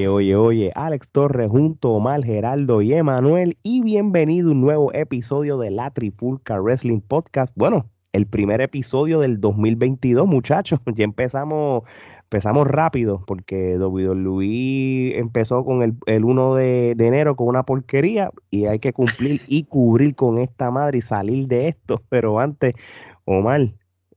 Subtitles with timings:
[0.00, 4.62] Oye, oye, oye, Alex Torres junto a Omar, Geraldo y Emanuel y bienvenido a un
[4.62, 7.52] nuevo episodio de la Tripulca Wrestling Podcast.
[7.54, 10.80] Bueno, el primer episodio del 2022, muchachos.
[10.94, 11.82] Ya empezamos,
[12.22, 18.64] empezamos rápido porque WWE empezó con el, el 1 de, enero con una porquería y
[18.64, 22.00] hay que cumplir y cubrir con esta madre y salir de esto.
[22.08, 22.72] Pero antes,
[23.26, 23.74] Omar,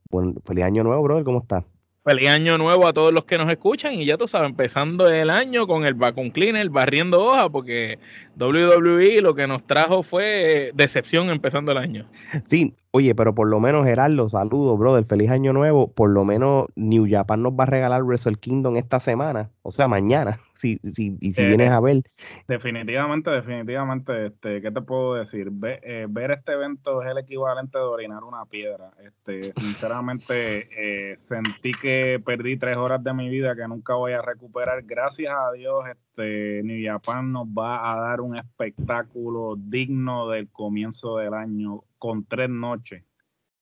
[0.09, 1.65] bueno, feliz año nuevo, brother, ¿cómo estás?
[2.05, 5.29] Feliz año nuevo a todos los que nos escuchan y ya tú sabes, empezando el
[5.29, 7.97] año con el vacuum cleaner, barriendo hoja, porque
[8.39, 12.07] WWE lo que nos trajo fue decepción empezando el año.
[12.45, 15.91] Sí, oye, pero por lo menos Gerardo, saludos, brother, feliz año nuevo.
[15.91, 19.87] Por lo menos New Japan nos va a regalar Wrestle Kingdom esta semana, o sea,
[19.87, 22.01] mañana, si, si, y si Eh, vienes a ver.
[22.47, 25.49] Definitivamente, definitivamente, este, ¿qué te puedo decir?
[25.51, 28.91] Ve- eh, ver este evento es el equivalente de orinar una piedra.
[29.03, 34.21] Este, sinceramente, eh, sentí que perdí tres horas de mi vida que nunca voy a
[34.21, 34.83] recuperar.
[34.83, 41.17] Gracias a Dios, este, New Japan nos va a dar un espectáculo digno del comienzo
[41.17, 43.03] del año con tres noches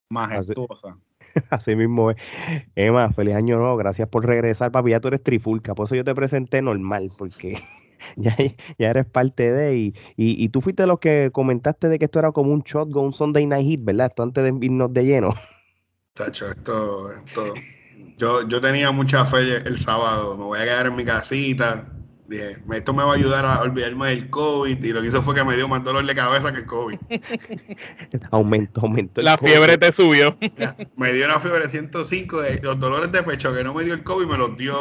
[0.09, 0.95] majestuosas.
[1.49, 2.17] Así mismo es.
[2.75, 3.77] Emma, feliz año nuevo.
[3.77, 4.91] Gracias por regresar, papi.
[4.91, 5.75] Ya tú eres trifulca.
[5.75, 7.57] Por eso yo te presenté normal, porque
[8.15, 8.35] ya,
[8.77, 9.77] ya eres parte de.
[9.77, 13.05] Y, y, y tú fuiste los que comentaste de que esto era como un shotgun,
[13.05, 14.07] un Sunday Night Hit, ¿verdad?
[14.07, 15.33] Esto antes de irnos de lleno.
[16.13, 17.53] Tacho, esto, esto.
[18.17, 20.37] Yo, yo tenía mucha fe el sábado.
[20.37, 21.87] Me voy a quedar en mi casita.
[22.31, 24.81] Dije, esto me va a ayudar a olvidarme del COVID.
[24.81, 26.97] Y lo que hizo fue que me dio más dolor de cabeza que el COVID.
[28.31, 29.21] aumentó, aumentó.
[29.21, 29.51] La COVID.
[29.51, 30.37] fiebre te subió.
[30.57, 32.41] Ya, Me dio una fiebre 105.
[32.41, 34.73] De, los dolores de pecho que no me dio el COVID me los dio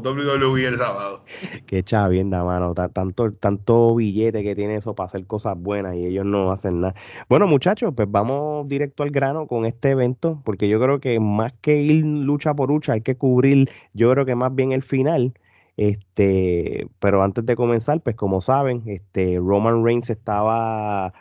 [0.00, 1.24] WWE el sábado.
[1.66, 2.72] Qué chavienda, mano.
[2.72, 6.82] Ta- Tanto, tanto billete que tiene eso para hacer cosas buenas y ellos no hacen
[6.82, 6.94] nada.
[7.28, 11.52] Bueno, muchachos, pues vamos directo al grano con este evento, porque yo creo que más
[11.60, 15.32] que ir lucha por lucha, hay que cubrir, yo creo que más bien el final.
[15.76, 21.12] Este, pero antes de comenzar, pues como saben, este Roman Reigns estaba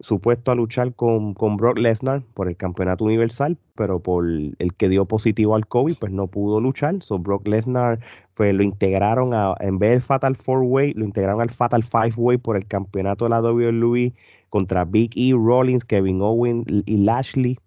[0.00, 4.88] supuesto a luchar con, con Brock Lesnar por el campeonato universal, pero por el que
[4.88, 7.02] dio positivo al COVID, pues no pudo luchar.
[7.02, 8.00] So Brock Lesnar
[8.34, 12.14] pues lo integraron a, en vez del Fatal Four Way, lo integraron al Fatal Five
[12.16, 14.12] Way por el campeonato de la WWE
[14.50, 17.58] contra Big E, Rollins, Kevin Owens y Lashley.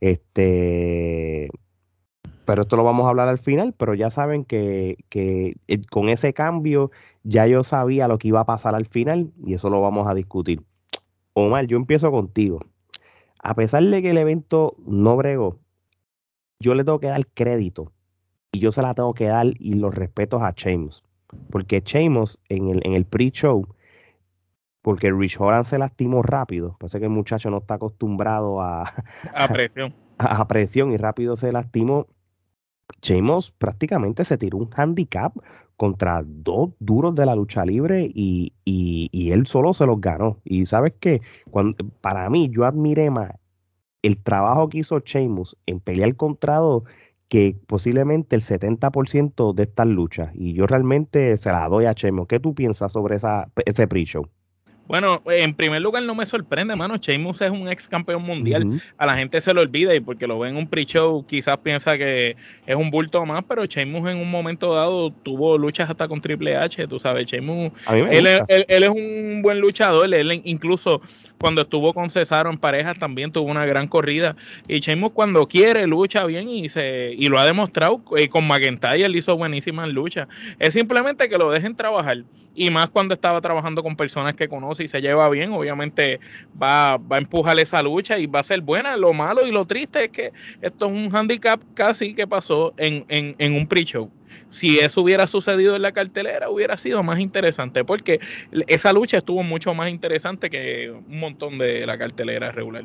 [0.00, 1.50] Este,
[2.44, 6.08] pero esto lo vamos a hablar al final, pero ya saben que, que eh, con
[6.08, 6.90] ese cambio
[7.22, 10.14] ya yo sabía lo que iba a pasar al final y eso lo vamos a
[10.14, 10.62] discutir.
[11.34, 12.60] Omar, yo empiezo contigo.
[13.42, 15.58] A pesar de que el evento no bregó,
[16.60, 17.92] yo le tengo que dar crédito
[18.52, 21.02] y yo se la tengo que dar y los respetos a Sheamus.
[21.50, 23.66] Porque Sheamus en el, en el pre-show,
[24.82, 28.92] porque Rich Horan se lastimó rápido, parece que el muchacho no está acostumbrado a,
[29.34, 29.94] A presión.
[30.18, 32.06] a a presión y rápido se lastimó.
[33.02, 35.34] Sheamus prácticamente se tiró un handicap
[35.76, 40.40] contra dos duros de la lucha libre y, y- y él solo se los ganó.
[40.44, 40.94] Y sabes
[41.50, 43.32] Cuando, para mí yo admiré más
[44.02, 46.84] el trabajo que hizo Sheamus en pelear contra dos
[47.28, 50.30] que posiblemente el 70% de estas luchas.
[50.34, 52.26] Y yo realmente se la doy a Sheamus.
[52.28, 54.26] ¿Qué tú piensas sobre esa, ese pre-show?
[54.88, 56.96] Bueno, en primer lugar no me sorprende, mano.
[56.96, 58.82] Sheamus es un ex campeón mundial.
[58.98, 61.96] A la gente se lo olvida y porque lo ve en un pre-show quizás piensa
[61.96, 66.20] que es un bulto más, pero Sheamus en un momento dado tuvo luchas hasta con
[66.20, 67.72] Triple H, tú sabes, Sheamus
[68.10, 68.54] Él es, gusta.
[68.54, 70.12] él- él es un buen luchador.
[70.12, 71.00] Él incluso
[71.38, 74.36] cuando estuvo con Cesaro en parejas también tuvo una gran corrida.
[74.68, 78.02] Y Sheamus cuando quiere lucha bien y se y lo ha demostrado.
[78.16, 80.28] eh, con McIntyre él hizo buenísimas luchas.
[80.58, 82.18] Es simplemente que lo dejen trabajar.
[82.54, 86.20] Y más cuando estaba trabajando con personas que conoce y se lleva bien, obviamente
[86.60, 88.96] va, va a empujar esa lucha y va a ser buena.
[88.96, 93.04] Lo malo y lo triste es que esto es un handicap casi que pasó en,
[93.08, 94.10] en, en un pre-show
[94.52, 98.20] si eso hubiera sucedido en la cartelera, hubiera sido más interesante, porque
[98.66, 102.84] esa lucha estuvo mucho más interesante que un montón de la cartelera regular.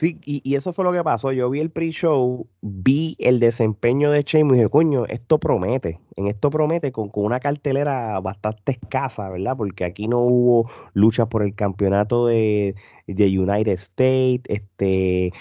[0.00, 1.30] Sí, y, y eso fue lo que pasó.
[1.30, 6.00] Yo vi el pre-show, vi el desempeño de Sheamus y dije, coño, esto promete.
[6.16, 9.58] En esto promete con, con una cartelera bastante escasa, ¿verdad?
[9.58, 12.76] Porque aquí no hubo luchas por el campeonato de,
[13.08, 14.40] de United States.
[14.48, 15.34] Este,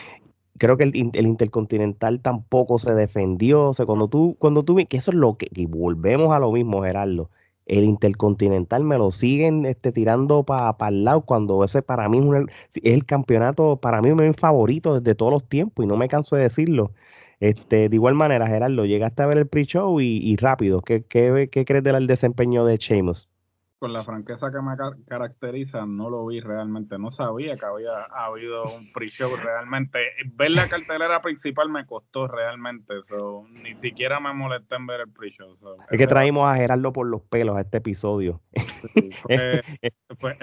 [0.58, 3.70] creo que el, el Intercontinental tampoco se defendió.
[3.70, 6.52] O sea, cuando tú, cuando tú, que eso es lo que, y volvemos a lo
[6.52, 7.30] mismo, Gerardo.
[7.70, 12.20] El Intercontinental me lo siguen este, tirando para el lado cuando ese para mí
[12.74, 16.36] es, el campeonato, para mí mi favorito desde todos los tiempos y no me canso
[16.36, 16.92] de decirlo.
[17.40, 21.50] Este, de igual manera, Gerardo, llegaste a ver el pre-show y, y rápido, ¿qué, qué,
[21.52, 23.30] qué crees del desempeño de Sheamus?
[23.80, 24.76] Con la franqueza que me
[25.08, 27.00] caracteriza, no lo vi realmente.
[27.00, 30.00] No sabía que había habido un pre-show realmente.
[30.34, 32.96] Ver la cartelera principal me costó realmente.
[33.04, 35.58] So, ni siquiera me molesté en ver el pre-show.
[35.90, 38.42] es que traímos a Gerardo por los pelos a este episodio.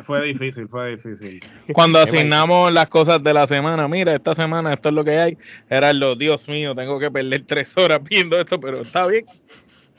[0.06, 1.40] fue, difícil, fue difícil.
[1.74, 5.38] Cuando asignamos las cosas de la semana, mira, esta semana esto es lo que hay.
[5.68, 9.26] Gerardo, Dios mío, tengo que perder tres horas viendo esto, pero está bien.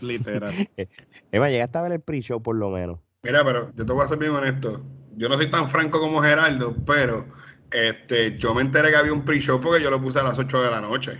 [0.01, 0.53] Literal.
[1.31, 2.99] Eva, llegaste a ver el pre-show por lo menos.
[3.27, 4.81] Mira, pero yo te voy a ser bien honesto.
[5.17, 7.25] Yo no soy tan franco como Gerardo, pero
[7.71, 10.63] este, yo me enteré que había un pre-show porque yo lo puse a las 8
[10.63, 11.19] de la noche.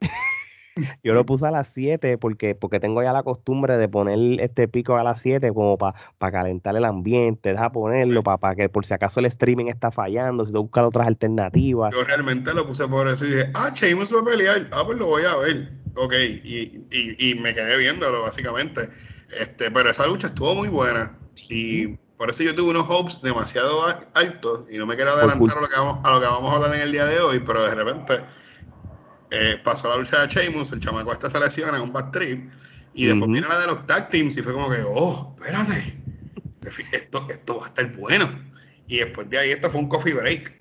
[1.02, 4.68] Yo lo puse a las 7 porque, porque tengo ya la costumbre de poner este
[4.68, 5.96] pico a las 7 como para
[6.30, 10.52] calentar el ambiente, deja ponerlo para que por si acaso el streaming está fallando, si
[10.52, 11.94] tengo que buscar otras alternativas.
[11.94, 14.98] Yo realmente lo puse por eso y dije, ah, Sheamus va a pelear, ah, pues
[14.98, 15.72] lo voy a ver.
[15.94, 16.12] Ok,
[16.44, 18.90] y, y, y me quedé viéndolo básicamente.
[19.30, 21.18] Este, pero esa lucha estuvo muy buena
[21.48, 23.82] y por eso yo tuve unos hopes demasiado
[24.14, 26.54] altos y no me quiero adelantar a lo, que vamos, a lo que vamos a
[26.54, 28.20] hablar en el día de hoy, pero de repente
[29.30, 32.50] eh, pasó la lucha de Sheamus, el chamaco esta se lesiona en un bad trip
[32.94, 35.98] y después viene la de los tag teams y fue como que, oh, espérate,
[36.92, 38.26] esto, esto va a estar bueno.
[38.86, 40.56] Y después de ahí esto fue un coffee break.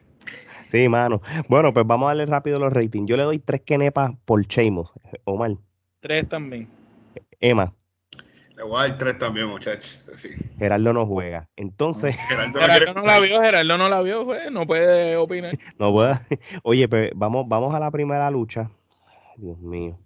[0.69, 1.21] Sí, mano.
[1.47, 3.07] Bueno, pues vamos a darle rápido los ratings.
[3.07, 4.91] Yo le doy tres kenepas por Sheamus,
[5.23, 5.55] Omar.
[6.01, 6.67] Tres también.
[7.39, 7.73] Emma.
[8.55, 10.01] Le voy a dar tres también, muchachos.
[10.57, 11.49] Gerardo no juega.
[11.57, 12.15] Entonces.
[12.29, 15.57] Gerardo, no, la vio, Gerardo no la vio, pues, no puede opinar.
[15.79, 16.19] no puede.
[16.63, 18.69] Oye, pues vamos, vamos a la primera lucha.
[19.35, 19.99] Dios mío.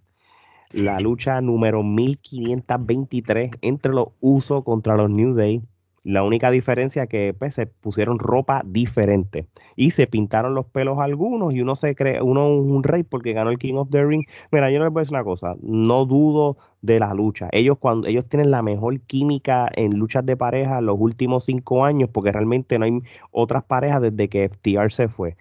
[0.71, 5.61] La lucha número 1523 entre los Usos contra los New Day.
[6.09, 9.45] La única diferencia que pues, se pusieron ropa diferente
[9.75, 13.51] y se pintaron los pelos algunos y uno se cree, uno un rey porque ganó
[13.51, 14.25] el King of the Ring.
[14.51, 17.47] Mira, yo no les voy a decir una cosa, no dudo de la lucha.
[17.51, 22.09] Ellos cuando ellos tienen la mejor química en luchas de pareja los últimos cinco años
[22.11, 25.37] porque realmente no hay otras parejas desde que FTR se fue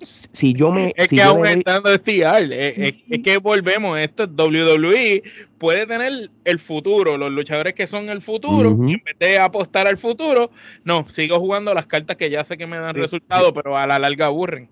[0.00, 0.92] si yo me.
[0.96, 5.22] Es que aumentando este es, es, que volvemos, esto es WWE,
[5.58, 9.86] puede tener el futuro, los luchadores que son el futuro, y en vez de apostar
[9.86, 10.50] al futuro,
[10.84, 13.98] no, sigo jugando las cartas que ya sé que me dan resultado, pero a la
[13.98, 14.68] larga aburren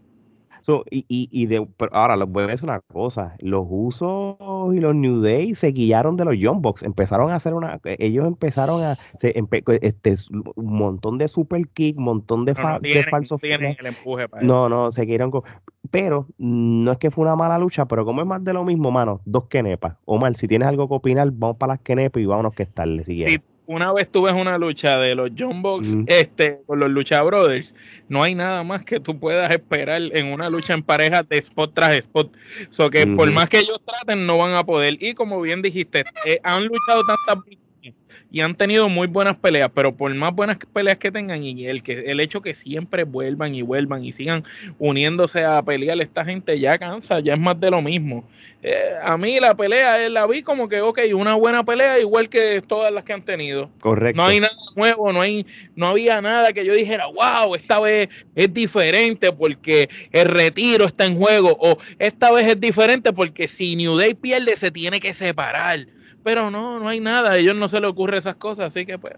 [0.91, 4.37] y, y, y de, ahora les voy a decir una cosa, los usos
[4.75, 7.97] y los New Day se guiaron de los Young Bucks, empezaron a hacer una, e,
[8.01, 8.97] ellos empezaron a,
[9.81, 10.15] este,
[10.57, 12.81] un montón de super kick, un montón de, no,
[13.11, 13.41] falsos
[14.43, 15.43] No, no, se guiaron con,
[15.91, 18.91] pero no es que fue una mala lucha, pero como es más de lo mismo,
[18.91, 19.97] mano, dos kenepas.
[20.05, 23.56] Omar, si tienes algo que opinar, vamos para las kenepas y vámonos que estarle siguiendo
[23.67, 27.75] una vez tú ves una lucha de los John Box este, con los Lucha Brothers,
[28.09, 31.75] no hay nada más que tú puedas esperar en una lucha en pareja de spot
[31.75, 32.37] tras spot.
[32.71, 34.97] So que por más que ellos traten, no van a poder.
[35.01, 37.45] Y como bien dijiste, eh, han luchado tantas
[38.31, 41.83] y han tenido muy buenas peleas, pero por más buenas peleas que tengan y el
[41.83, 44.45] que el hecho que siempre vuelvan y vuelvan y sigan
[44.79, 48.29] uniéndose a pelear esta gente ya cansa, ya es más de lo mismo.
[48.63, 52.29] Eh, a mí la pelea eh, la vi como que ok, una buena pelea igual
[52.29, 53.71] que todas las que han tenido.
[53.81, 54.21] Correcto.
[54.21, 55.47] No hay nada nuevo, no hay
[55.77, 61.07] no había nada que yo dijera, "Wow, esta vez es diferente porque el retiro está
[61.07, 65.15] en juego" o esta vez es diferente porque si New Day pierde se tiene que
[65.15, 65.87] separar
[66.27, 67.31] pero no, no hay nada.
[67.31, 69.15] A ellos no se les ocurre esas cosas, así que pues.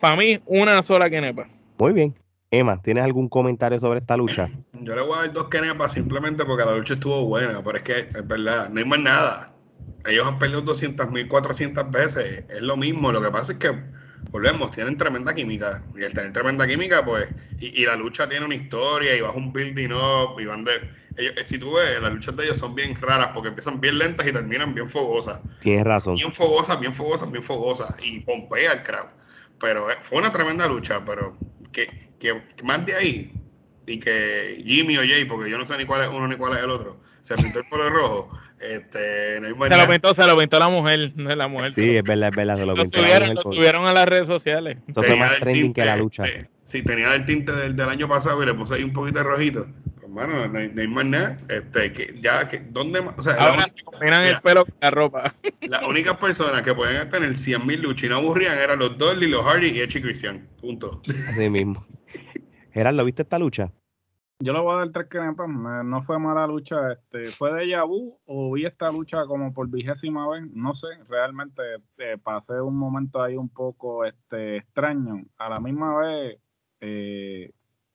[0.00, 1.46] Para mí, una sola quenepa.
[1.76, 2.14] Muy bien.
[2.50, 4.48] Emma, ¿tienes algún comentario sobre esta lucha?
[4.80, 7.82] Yo le voy a dar dos quenepas simplemente porque la lucha estuvo buena, pero es
[7.82, 9.54] que es verdad, no hay más nada.
[10.06, 12.44] Ellos han perdido 200 mil, 400 veces.
[12.48, 13.12] Es lo mismo.
[13.12, 13.70] Lo que pasa es que,
[14.30, 15.84] volvemos, tienen tremenda química.
[15.94, 17.28] Y al tener tremenda química, pues,
[17.58, 20.80] y, y la lucha tiene una historia y bajo un building up y van de
[21.16, 24.26] eh, si tú ves, las luchas de ellos son bien raras porque empiezan bien lentas
[24.26, 25.40] y terminan bien fogosas.
[25.60, 26.14] Tienes razón.
[26.14, 27.94] Bien fogosas, bien fogosas, bien fogosas.
[28.02, 29.08] Y pompea el crowd.
[29.58, 31.36] Pero eh, fue una tremenda lucha, pero
[31.72, 31.88] que,
[32.18, 33.32] que, más de ahí
[33.86, 36.56] y que Jimmy o Jay, porque yo no sé ni cuál es uno ni cuál
[36.56, 38.30] es el otro, se pintó el pelo rojo.
[38.60, 41.72] Este, no hay se lo pintó, se lo pintó la mujer, la mujer.
[41.72, 44.76] Sí, es verdad, es verdad, se lo, lo Subieron, lo subieron a las redes sociales.
[44.86, 46.24] Entonces fue más trending que la lucha.
[46.64, 49.24] sí, tenía el tinte del, del, año pasado y le puse ahí un poquito de
[49.24, 49.66] rojito.
[50.10, 51.38] Bueno, no hay, más nada.
[51.48, 53.66] Este, que ya, que, ¿dónde O sea, Ahora
[54.00, 55.34] la el pelo con la ropa.
[55.60, 59.28] Las únicas personas que pueden tener 100 mil luchas y no aburrían eran los Dolly,
[59.28, 60.48] los Hardy y Echi Cristian.
[60.60, 61.00] Punto.
[61.28, 61.86] Así mismo.
[62.72, 63.70] Gerardo, ¿viste esta lucha?
[64.42, 68.18] Yo le voy a dar tres que no fue mala lucha, este, fue de Yabu
[68.24, 71.60] o vi esta lucha como por vigésima vez, no sé, realmente
[71.98, 75.24] eh, pasé un momento ahí un poco este extraño.
[75.36, 76.38] A la misma vez,
[76.80, 77.50] eh,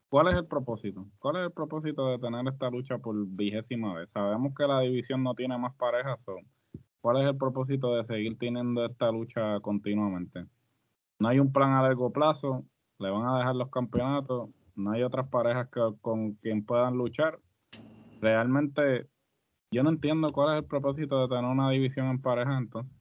[0.08, 1.06] ¿Cuál es el propósito?
[1.18, 4.08] ¿Cuál es el propósito de tener esta lucha por vigésima vez?
[4.12, 6.18] Sabemos que la división no tiene más parejas.
[7.00, 10.46] ¿Cuál es el propósito de seguir teniendo esta lucha continuamente?
[11.18, 12.64] no hay un plan a largo plazo,
[12.98, 17.38] le van a dejar los campeonatos, no hay otras parejas que, con quien puedan luchar.
[18.20, 19.06] Realmente,
[19.70, 22.92] yo no entiendo cuál es el propósito de tener una división en pareja entonces.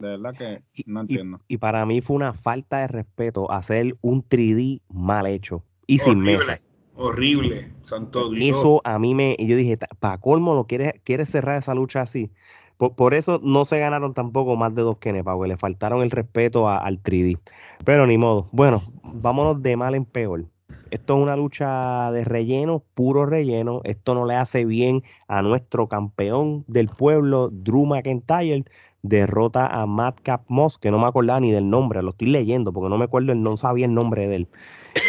[0.00, 1.40] De verdad que no entiendo.
[1.48, 6.20] Y, para mí fue una falta de respeto hacer un 3D mal hecho y sin
[6.20, 6.60] mesa.
[6.94, 8.58] Horrible, santo Dios.
[8.58, 9.36] Eso a mí me.
[9.40, 12.30] Yo dije, para colmo, ¿lo quieres, quieres cerrar esa lucha así?
[12.76, 16.68] Por, eso no se ganaron tampoco más de dos Kenepa, porque le faltaron el respeto
[16.68, 17.40] al 3D.
[17.84, 18.48] Pero ni modo.
[18.52, 20.44] Bueno, vámonos de mal en peor.
[20.92, 23.80] Esto es una lucha de relleno, puro relleno.
[23.82, 28.64] Esto no le hace bien a nuestro campeón del pueblo, Drew McIntyre.
[29.02, 32.90] Derrota a Madcap Moss, que no me acordaba ni del nombre, lo estoy leyendo porque
[32.90, 34.48] no me acuerdo, no sabía el nombre de él.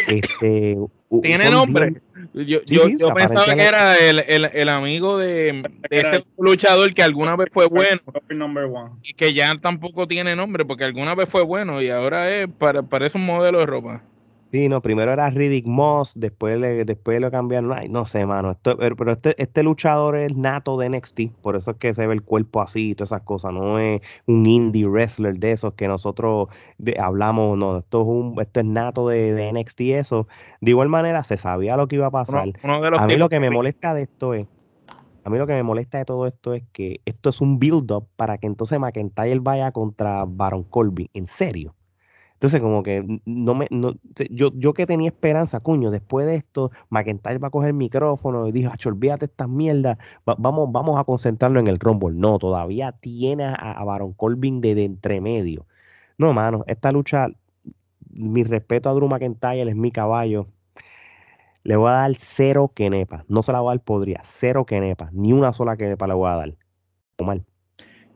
[0.08, 0.76] Este,
[1.22, 2.00] ¿Tiene nombre?
[2.32, 2.60] Yo,
[3.14, 8.00] pensaba que era el, amigo de, este luchador que alguna vez fue bueno
[9.02, 12.82] y que ya tampoco tiene nombre porque alguna vez fue bueno y ahora es para,
[12.82, 14.02] parece un modelo de ropa.
[14.50, 17.72] Sí, no, primero era Riddick Moss, después, le, después lo cambiaron.
[17.72, 18.58] Ay, no sé, mano.
[18.62, 22.22] pero este, este luchador es nato de NXT, por eso es que se ve el
[22.22, 23.52] cuerpo así y todas esas cosas.
[23.52, 26.48] No es un indie wrestler de esos que nosotros
[26.98, 27.78] hablamos, no.
[27.78, 30.26] Esto es, un, esto es nato de, de NXT, eso.
[30.60, 32.48] De igual manera, se sabía lo que iba a pasar.
[32.64, 34.48] a mí lo que me molesta de esto es.
[35.22, 38.08] A mí lo que me molesta de todo esto es que esto es un build-up
[38.16, 41.08] para que entonces McIntyre vaya contra Baron Corbin.
[41.14, 41.76] En serio.
[42.40, 43.92] Entonces, como que no me, no,
[44.30, 48.46] yo, yo que tenía esperanza, cuño, después de esto, McIntyre va a coger el micrófono
[48.48, 52.18] y dijo, olvídate estas mierdas, vamos, vamos a concentrarnos en el Rumble.
[52.18, 55.66] No, todavía tiene a, Baron Corbin de, entremedio.
[56.16, 57.28] No, mano, esta lucha,
[58.10, 60.46] mi respeto a Drew McIntyre, es mi caballo.
[61.62, 63.26] Le voy a dar cero quenepa.
[63.28, 64.22] No se la voy a dar podría.
[64.24, 65.10] Cero quenepa.
[65.12, 66.56] Ni una sola quenepa le voy a dar.
[67.18, 67.44] O mal.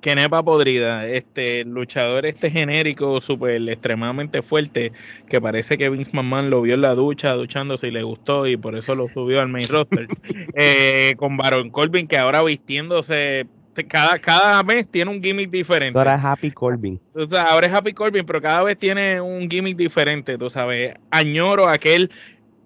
[0.05, 4.93] Kenepa podrida, este luchador este genérico, súper extremadamente fuerte,
[5.31, 8.59] que parece que Vince McMahon lo vio en la ducha, duchándose y le gustó y
[8.59, 10.07] por eso lo subió al main roster.
[10.57, 13.47] Eh, con Baron Corbin, que ahora vistiéndose
[13.83, 15.99] cada, cada mes tiene un gimmick diferente.
[15.99, 17.01] Ahora es Happy Corbin.
[17.15, 20.95] O sea, ahora es Happy Corbin, pero cada vez tiene un gimmick diferente, tú sabes.
[21.11, 22.11] Añoro aquel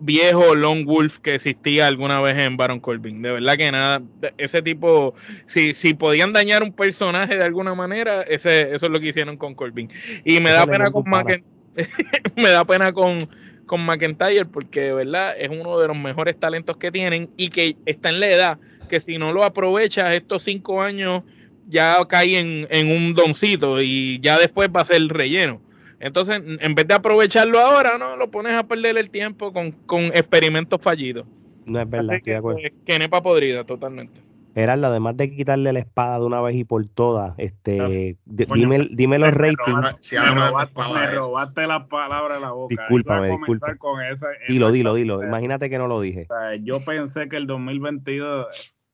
[0.00, 3.22] viejo Long Wolf que existía alguna vez en Baron Corbin.
[3.22, 4.02] De verdad que nada,
[4.36, 5.14] ese tipo,
[5.46, 9.36] si, si podían dañar un personaje de alguna manera, ese, eso es lo que hicieron
[9.36, 9.88] con Corbin.
[10.24, 11.04] Y me da pena con
[12.36, 13.28] me da pena con,
[13.66, 17.76] con McIntyre porque de verdad es uno de los mejores talentos que tienen y que
[17.86, 21.22] está en la edad que si no lo aprovechas estos cinco años
[21.68, 25.60] ya cae en, en un doncito y ya después va a ser relleno.
[26.00, 30.04] Entonces, en vez de aprovecharlo ahora, no, lo pones a perder el tiempo con, con
[30.06, 31.26] experimentos fallidos.
[31.66, 32.60] No es verdad, estoy de acuerdo.
[32.86, 34.20] Que, nepa podrida, totalmente.
[34.54, 39.18] Gerardo, además de quitarle la espada de una vez y por todas, este, dime, dime,
[39.18, 40.12] los ratings.
[40.12, 42.74] me, robaste, la palabra de la boca.
[42.74, 43.76] Discúlpame, disculpa.
[44.48, 45.22] dilo, dilo, dilo.
[45.22, 46.26] Imagínate que no lo dije.
[46.62, 48.46] yo pensé que el 2022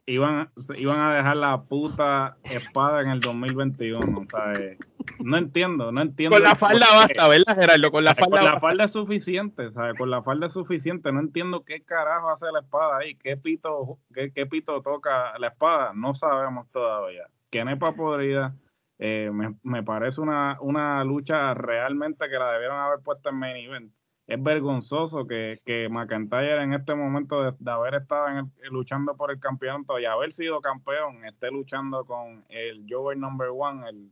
[0.06, 4.18] iban, iban a dejar la puta espada en el 2021.
[4.18, 4.78] O sea, eh,
[5.18, 6.36] no entiendo, no entiendo.
[6.36, 7.90] Con la falda basta, ¿verdad, Gerardo?
[7.90, 9.98] Con la falda, con la falda es suficiente, ¿sabes?
[9.98, 11.12] Con la falda es suficiente.
[11.12, 15.48] No entiendo qué carajo hace la espada ahí, qué pito, qué, qué pito toca la
[15.48, 15.92] espada.
[15.94, 17.26] No sabemos todavía.
[17.50, 18.54] Kenepa podrida.
[18.98, 23.56] Eh, me, me, parece una, una lucha realmente que la debieron haber puesto en main
[23.56, 23.92] event
[24.26, 29.38] es vergonzoso que, que McIntyre en este momento de, haber estado en luchando por el
[29.38, 34.10] campeonato y haber sido campeón esté luchando con el Jover Number One, el,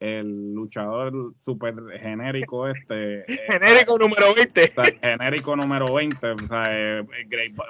[0.00, 1.12] el luchador
[1.44, 3.20] super genérico este.
[3.20, 4.72] Eh, genérico número 20.
[4.98, 7.06] genérico número 20, o sea, eh,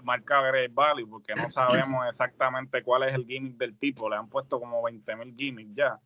[0.05, 4.09] marca Great Valley, porque no sabemos exactamente cuál es el gimmick del tipo.
[4.09, 5.99] Le han puesto como 20 mil gimmicks ya.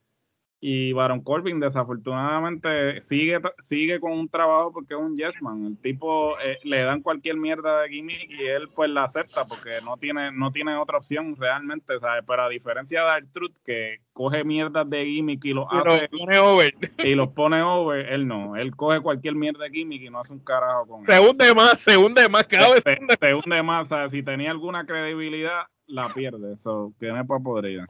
[0.66, 5.66] Y Baron Corbin desafortunadamente sigue, sigue con un trabajo porque es un yes man.
[5.66, 9.68] El tipo eh, le dan cualquier mierda de gimmick y él pues la acepta porque
[9.84, 12.24] no tiene, no tiene otra opción realmente, ¿sabes?
[12.26, 16.74] Pero a diferencia de Truth que coge mierdas de gimmick y los hace pone over.
[17.04, 18.56] y los pone over, él no.
[18.56, 21.78] Él coge cualquier mierda de gimmick y no hace un carajo con Se hunde más,
[21.78, 22.82] se hunde más cada vez.
[23.20, 24.12] Se, hunde más, ¿sabes?
[24.12, 26.54] Si tenía alguna credibilidad, la pierde.
[26.54, 27.86] Eso tiene para podrida.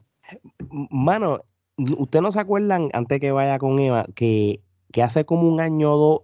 [0.89, 1.39] Mano,
[1.77, 5.93] ¿Usted no se acuerdan, antes que vaya con Eva, que, que hace como un año
[5.93, 6.21] o dos,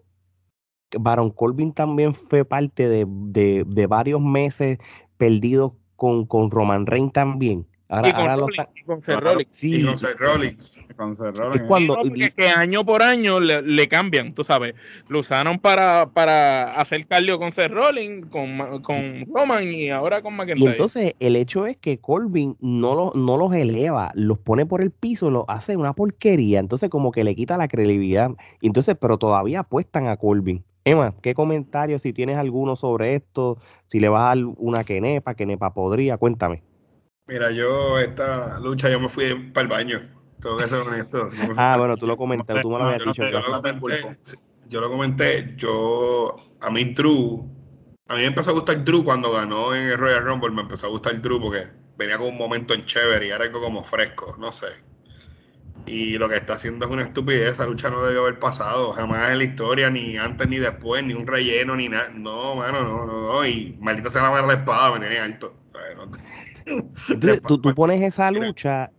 [0.99, 4.77] Baron Corbin también fue parte de, de, varios meses
[5.17, 7.67] perdidos con, con Roman Reigns también?
[7.91, 9.31] Ahora, y con, ahora lo Rollins, están- y con Seth Claro.
[9.33, 9.49] Rollins.
[9.51, 10.81] Sí, Y con Seth Rollins.
[10.95, 11.93] Con Seth Rollins, es cuando.
[11.93, 14.75] Sí, no, porque es que año por año le, le cambian, tú sabes.
[15.09, 20.33] Lo usaron para, para hacer cardio con Seth Rollins, con, con Roman y ahora con
[20.33, 20.71] Y McIntyre.
[20.71, 24.91] entonces el hecho es que Corbin no, lo- no los eleva, los pone por el
[24.91, 26.59] piso, los hace una porquería.
[26.59, 28.31] Entonces como que le quita la credibilidad.
[28.61, 30.63] Y entonces, pero todavía apuestan a Corbin.
[30.83, 33.57] Emma, ¿qué comentarios si tienes alguno sobre esto?
[33.85, 36.63] Si le vas a dar una quenepa, quenepa podría, cuéntame.
[37.27, 40.01] Mira, yo esta lucha yo me fui para el baño.
[40.41, 41.29] Tengo que ser honesto.
[41.31, 43.23] Yo Ah, bueno, tú lo comentaste, tú me lo habías Yo, lo- dicho.
[43.23, 44.17] yo lo comenté,
[44.67, 47.47] yo lo comenté, yo, a mí Drew,
[48.07, 50.87] a mí me empezó a gustar Drew cuando ganó en el Royal Rumble, me empezó
[50.87, 54.35] a gustar Drew porque venía con un momento en chévere y era algo como fresco,
[54.39, 54.67] no sé.
[55.85, 59.31] Y lo que está haciendo es una estupidez, esa lucha no debió haber pasado, jamás
[59.31, 62.09] en la historia, ni antes ni después, ni un relleno, ni nada.
[62.13, 65.55] No, mano, no, no, no, y maldita sea la de la espada, me tiene alto.
[65.73, 66.11] Ay, no.
[67.09, 68.91] Entonces, tú, tú pones esa lucha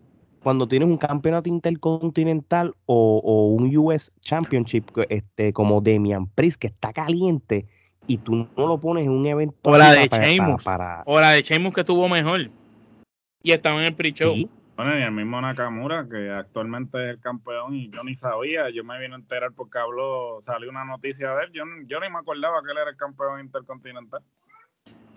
[0.43, 6.67] cuando tienes un campeonato intercontinental o, o un US Championship este, como Demian Priest que
[6.67, 7.67] está caliente
[8.07, 10.65] y tú no lo pones en un evento O la de Sheamus.
[10.65, 12.51] para, O la de Sheamus que tuvo mejor.
[13.43, 14.35] Y estaba en el pre-show.
[14.35, 18.71] Sí, Bueno, y el mismo Nakamura, que actualmente es el campeón, y yo ni sabía,
[18.71, 22.09] yo me vine a enterar porque habló, salió una noticia de él, yo, yo ni
[22.11, 24.23] me acordaba que él era el campeón intercontinental.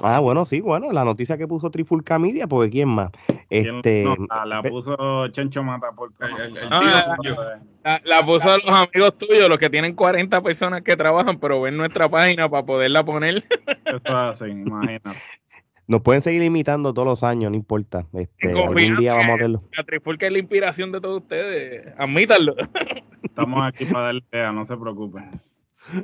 [0.03, 3.11] Ah, bueno, sí, bueno, la noticia que puso Trifulca Media, porque ¿quién más?
[3.49, 7.41] ¿Quién- Este, no, la, puso Chencho Mata por El- el- el Ah, tío suyo.
[7.83, 11.61] La, la puso a los amigos tuyos, los que tienen 40 personas que trabajan, pero
[11.61, 13.35] ven nuestra página para poderla poner.
[13.85, 15.09] Eso es así, imagínate.
[15.87, 18.05] nos pueden seguir imitando todos los años, no importa.
[18.13, 19.63] Este, algún día vamos a verlo.
[19.77, 21.93] La trifulca es la inspiración de todos ustedes.
[21.97, 22.55] Admítanlo.
[23.23, 25.29] Estamos aquí para darle idea, no se preocupen.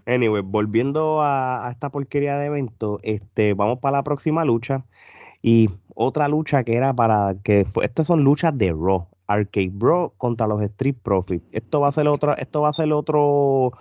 [0.06, 4.86] Anyway, volviendo a, esta porquería de evento, este, vamos para la próxima lucha.
[5.42, 10.48] Y otra lucha que era para que estas son luchas de Raw, Arcade Bro contra
[10.48, 11.46] los Street Profits.
[11.52, 13.72] Esto va a ser otro, esto va a ser otro,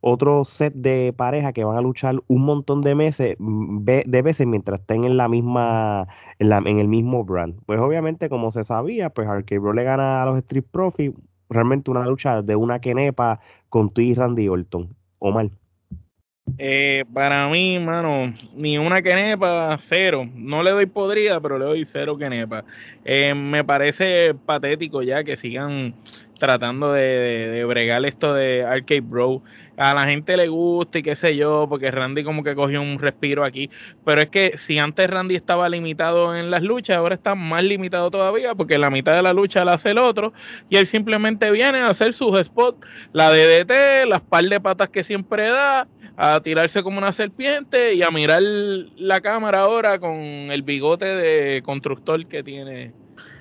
[0.00, 4.46] otro set de pareja que van a luchar un montón de meses, mm, de veces
[4.46, 6.08] mientras estén en la misma,
[6.38, 7.60] en, la- en el mismo brand.
[7.66, 11.16] Pues obviamente, como se sabía, pues Arcade Bro le gana a los Street Profits.
[11.48, 14.96] Realmente una lucha de una quenepa con tú y Randy Orton.
[15.18, 15.48] Omar.
[16.58, 20.28] Eh, para mí, mano, ni una quenepa, cero.
[20.34, 22.64] No le doy podrida, pero le doy cero quenepa.
[23.04, 25.94] Eh, me parece patético ya que sigan
[26.38, 29.42] tratando de- de bregar esto de Arcade Bro.
[29.76, 32.98] A la gente le gusta y qué sé yo, porque Randy como que cogió un
[32.98, 33.70] respiro aquí.
[34.04, 38.10] Pero es que si antes Randy estaba limitado en las luchas, ahora está más limitado
[38.10, 40.32] todavía, porque la mitad de la lucha la hace el otro.
[40.68, 42.78] Y él simplemente viene a hacer sus spots,
[43.12, 48.02] la DDT, las par de patas que siempre da a tirarse como una serpiente y
[48.02, 52.92] a mirar la cámara ahora con el bigote de constructor que tiene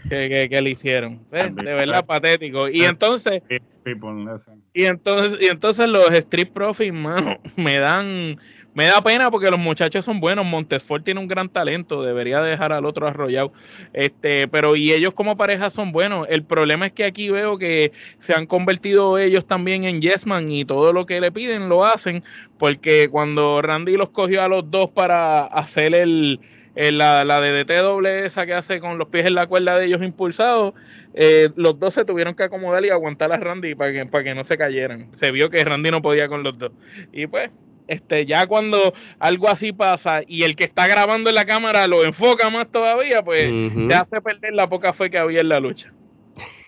[0.10, 1.20] que, que- que le hicieron.
[1.32, 1.56] ¿Ves?
[1.56, 2.70] De verdad patético.
[2.70, 3.42] Y entonces,
[3.84, 4.62] People, listen.
[4.74, 8.38] y entonces, y entonces los Street Profits, mano, me dan,
[8.74, 10.46] me da pena porque los muchachos son buenos.
[10.46, 13.54] Montesfort tiene un gran talento, debería dejar al otro arrollado.
[13.94, 16.28] Este, pero y ellos como pareja son buenos.
[16.30, 20.66] El problema es que aquí veo que se han convertido ellos también en Yesman y
[20.66, 22.24] todo lo que le piden lo hacen,
[22.58, 26.40] porque cuando Randy los cogió a los dos para hacer el,
[26.76, 29.86] el- la, la DDT doble esa que hace con los pies en la cuerda de
[29.86, 30.74] ellos impulsados,
[31.14, 34.36] eh, los dos se tuvieron que acomodar y aguantar a Randy para que, para que
[34.36, 35.12] no se cayeran.
[35.14, 36.72] Se vio que Randy no podía con los dos.
[37.14, 37.50] Y pues,
[37.88, 42.04] este, ya cuando algo así pasa y el que está grabando en la cámara lo
[42.04, 43.46] enfoca más todavía, pues
[43.88, 45.94] te hace perder la poca fe que había en la lucha.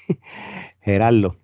[0.82, 1.36] Gerardo.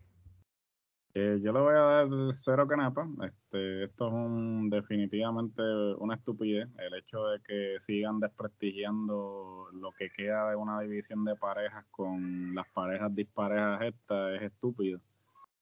[1.16, 2.08] Eh, yo le voy a dar
[2.44, 3.08] cero canapa.
[3.24, 5.62] Este, esto es un, definitivamente
[6.00, 6.68] una estupidez.
[6.80, 12.56] El hecho de que sigan desprestigiando lo que queda de una división de parejas con
[12.56, 15.00] las parejas disparejas estas es estúpido.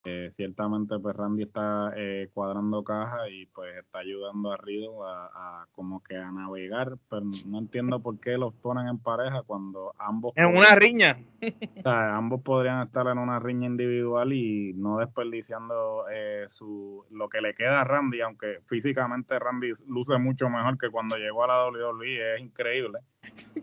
[0.03, 5.29] Eh, ciertamente pues Randy está eh, cuadrando caja y pues está ayudando a Riddle a,
[5.61, 9.93] a como que a navegar, pero no entiendo por qué los ponen en pareja cuando
[9.99, 11.19] ambos En una riña.
[11.77, 17.29] o sea, ambos podrían estar en una riña individual y no desperdiciando eh, su lo
[17.29, 21.47] que le queda a Randy, aunque físicamente Randy luce mucho mejor que cuando llegó a
[21.47, 22.99] la WWE, es increíble.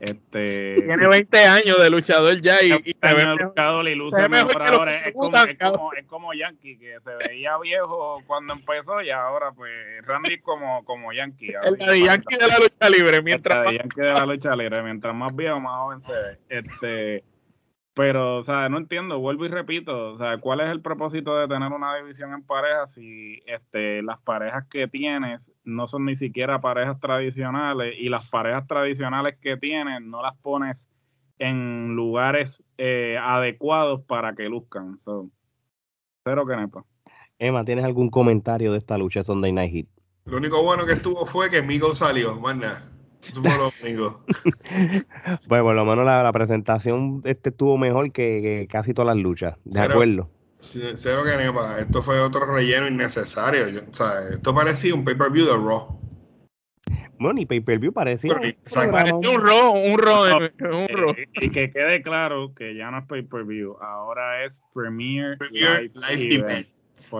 [0.00, 3.42] Este Tiene 20 años de luchador ya y, y se ve mejor.
[3.42, 4.92] luchador y luce mejor ahora.
[4.94, 9.52] Es como, es, como, es como Yankee, que se veía viejo cuando empezó y ahora
[9.52, 11.52] pues Randy como, como Yankee.
[11.64, 13.22] El Daddy Yankee de la lucha libre.
[13.22, 16.38] Mientras Mientras Yankee de la lucha libre, mientras más viejo, más joven se ve.
[16.48, 17.24] Este,
[17.98, 21.48] pero, o sea, no entiendo, vuelvo y repito, o sea, ¿cuál es el propósito de
[21.48, 26.60] tener una división en parejas si este, las parejas que tienes no son ni siquiera
[26.60, 30.88] parejas tradicionales y las parejas tradicionales que tienes no las pones
[31.40, 35.00] en lugares eh, adecuados para que luzcan.
[35.04, 35.28] So,
[36.28, 36.84] cero que nepa.
[37.38, 39.86] Emma, ¿tienes algún comentario de esta lucha Sunday Night Heat?
[40.26, 42.90] Lo único bueno que estuvo fue que Migo salió, más nada.
[43.22, 44.24] Eso fue lo único.
[45.48, 49.22] Pues por lo menos la, la presentación este estuvo mejor que, que casi todas las
[49.22, 50.30] luchas, de Pero- acuerdo.
[50.60, 51.78] Sí, Cero que nepa.
[51.78, 53.68] Esto fue otro relleno innecesario.
[53.68, 55.97] Yo- o sea, esto parecía un pay-per-view de Raw.
[57.18, 58.90] Bueno, y pay-per-view parecía un Exacto.
[58.90, 61.10] programa- Parece un ro, un ro, un ro.
[61.16, 65.92] Eh, y que quede claro que ya no es pay-per-view, ahora es Premier, Premier Live,
[66.16, 66.66] Live Event.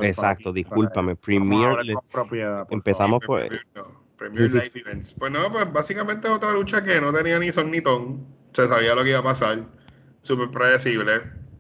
[0.03, 2.65] Exacto, discúlpame, Premier hablar le- con propiedad.
[2.67, 3.41] por empezamos por...
[3.41, 4.65] Premier, no, Premier Sí, sí.
[4.65, 5.15] Live Events.
[5.15, 8.27] Pues no, pues básicamente otra lucha que no tenía ni son ni ton.
[8.53, 9.61] Se sabía lo que iba a pasar.
[10.23, 11.13] Súper predecible.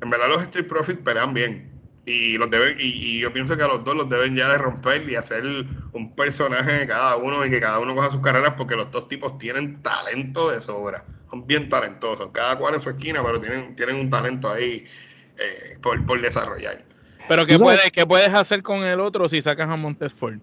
[0.02, 1.70] En verdad los Street Profits pelean bien.
[2.08, 4.58] Y los deben, y, y yo pienso que a los dos los deben ya de
[4.58, 5.44] romper y hacer
[5.92, 9.08] un personaje de cada uno y que cada uno coja sus carreras porque los dos
[9.08, 11.04] tipos tienen talento de sobra.
[11.30, 12.30] Son bien talentosos.
[12.32, 14.86] Cada cual en su esquina, pero tienen, tienen un talento ahí
[15.36, 16.82] eh, por, por desarrollar.
[17.28, 20.38] Pero ¿qué puedes, ¿qué puedes hacer con el otro si sacas a Montesford?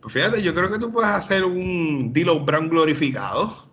[0.00, 3.71] Pues fíjate, yo creo que tú puedes hacer un Dilo Brown glorificado.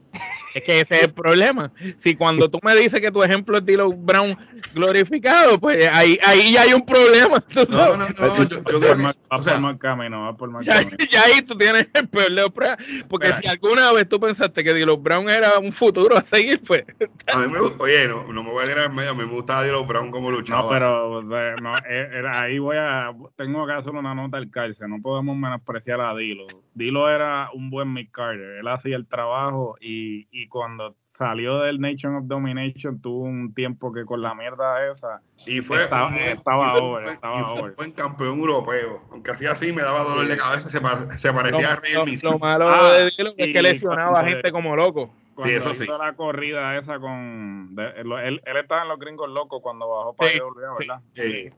[0.53, 1.71] Es que ese es el problema.
[1.97, 4.37] Si cuando tú me dices que tu ejemplo es Dilo Brown
[4.73, 7.43] glorificado, pues ahí, ahí ya hay un problema.
[7.69, 8.43] No, no, no.
[8.49, 10.97] Yo, creo que, va o sea, por mal camino, va por mal Ya, camino.
[11.09, 12.77] ya ahí tú tienes el peor pruebas.
[13.07, 16.83] Porque si alguna vez tú pensaste que Dilo Brown era un futuro a seguir, pues
[17.31, 19.23] a mí me gusta, oye, no, no me voy a tirar en medio, a mí
[19.23, 20.65] me gusta Dilo Brown como luchador.
[20.65, 23.11] No, pero eh, no, eh, ahí voy a.
[23.35, 24.89] Tengo que hacer una nota al cárcel.
[24.89, 26.47] No podemos menospreciar a Dilo.
[26.73, 28.59] Dilo era un buen Mick Carter.
[28.59, 33.91] Él hacía el trabajo y, y cuando salió del Nation of Domination tuvo un tiempo
[33.91, 35.21] que con la mierda esa.
[35.45, 37.75] Y fue, Estaba- un- estaba y fue over, buen- estaba y fue un over.
[37.75, 39.01] buen campeón europeo.
[39.11, 41.93] Aunque hacía así, me daba dolor de cabeza, se, par- se parecía a lo, Rey
[41.93, 42.29] lo- Misil.
[42.31, 45.13] lo malo Ah, de Dilo es y que lesionaba a gente como loco.
[45.35, 45.83] Cuando eso sí.
[45.83, 47.73] hizo la corrida esa con.
[47.75, 51.01] de- lo- él, él estaba en los gringos locos cuando bajó para Sí, IWA, ¿verdad?
[51.15, 51.49] sí.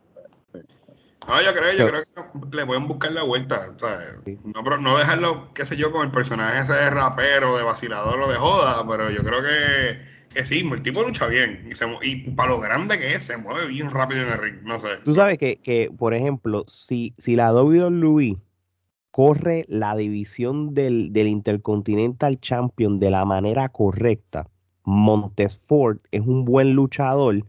[1.28, 3.68] No, yo creo, yo creo que le pueden buscar la vuelta.
[4.44, 8.20] No, pero no dejarlo, qué sé yo, con el personaje ese de rapero, de vacilador
[8.20, 10.02] o de joda, pero yo creo que,
[10.34, 11.68] que sí, el tipo lucha bien.
[11.70, 14.56] Y, se y para lo grande que es, se mueve bien rápido en el ring.
[14.64, 14.98] No sé.
[15.06, 18.38] Tú sabes que, que, por ejemplo, si, si la WWE
[19.12, 24.48] corre la división del, del Intercontinental Champion de la manera correcta,
[24.84, 27.46] Montesford es un buen luchador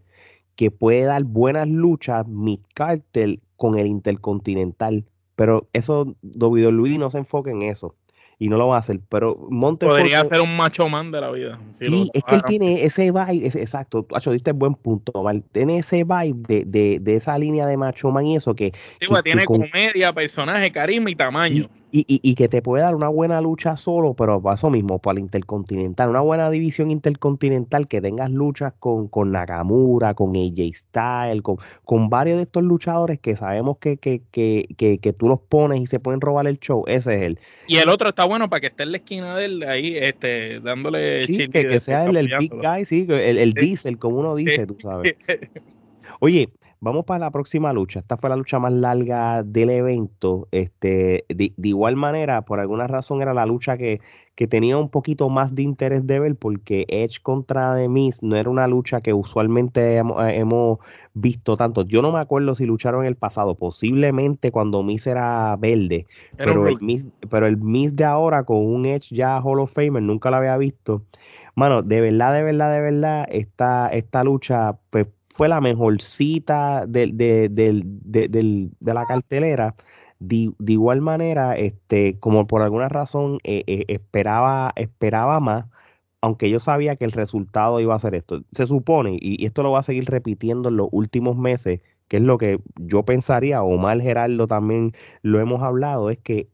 [0.57, 5.05] que puede dar buenas luchas mid cartel con el Intercontinental.
[5.37, 7.95] Pero eso, WWE no se enfoca en eso.
[8.39, 8.99] Y no lo va a hacer.
[9.09, 9.99] Pero Montesford.
[10.01, 11.61] Podría ser un macho man de la vida.
[11.79, 15.13] si Sí, es que él tiene ese vibe, ese- exacto, Acho, diste buen punto.
[15.53, 18.73] Tiene ese vibe de, de, de esa línea de macho man y eso que, Sí,
[19.01, 21.63] que- pues, que tiene con- comedia, personaje, carisma y tamaño.
[21.63, 24.71] sí, y, y, y que te puede dar una buena lucha solo, pero para eso
[24.71, 30.31] mismo, para el Intercontinental, una buena división intercontinental, que tengas luchas con, con Nakamura, con
[30.35, 35.13] AJ Styles, con, con varios de estos luchadores que sabemos que, que, que, que, que
[35.13, 37.39] tú los pones y se pueden robar el show, ese es él.
[37.69, 40.61] Y el otro está bueno para que esté en la esquina de él ahí, este,
[40.61, 43.61] dándole Sí, que, que sea el, el big guy, sí, el, el Sí.
[43.61, 45.15] diesel, como uno dice, tú sabes.
[46.21, 46.49] Oye,
[46.83, 48.01] vamos para la próxima lucha.
[48.01, 50.49] Esta fue la lucha más larga del evento.
[50.51, 54.01] Este, de, de igual manera, por alguna razón era la lucha que,
[54.35, 58.35] que tenía un poquito más de interés de ver, porque Edge contra The Miz no
[58.35, 60.81] era una lucha que usualmente hemos, eh, hemos
[61.15, 61.83] visto tanto.
[61.83, 66.47] Yo no me acuerdo si lucharon en el pasado, posiblemente cuando Miz era verde, Era
[66.47, 66.81] pero el.
[66.81, 70.37] Miz, pero el Miz de ahora con un Edge ya Hall of Famer, nunca lo
[70.39, 71.05] había visto.
[71.55, 77.09] Mano, de verdad, de verdad, de verdad, esta, esta lucha pues, fue la mejorcita de,
[77.13, 79.75] de, de- del- de la cartelera.
[80.21, 85.67] De, de igual manera, este, como por alguna razón eh, eh, esperaba, esperaba más,
[86.21, 88.43] aunque yo sabía que el resultado iba a ser esto.
[88.53, 92.19] Se supone, y, y esto lo va a seguir repitiendo en los últimos meses, que
[92.19, 94.93] es lo que yo pensaría, Omar Gerardo también
[95.23, 96.49] lo hemos hablado, es que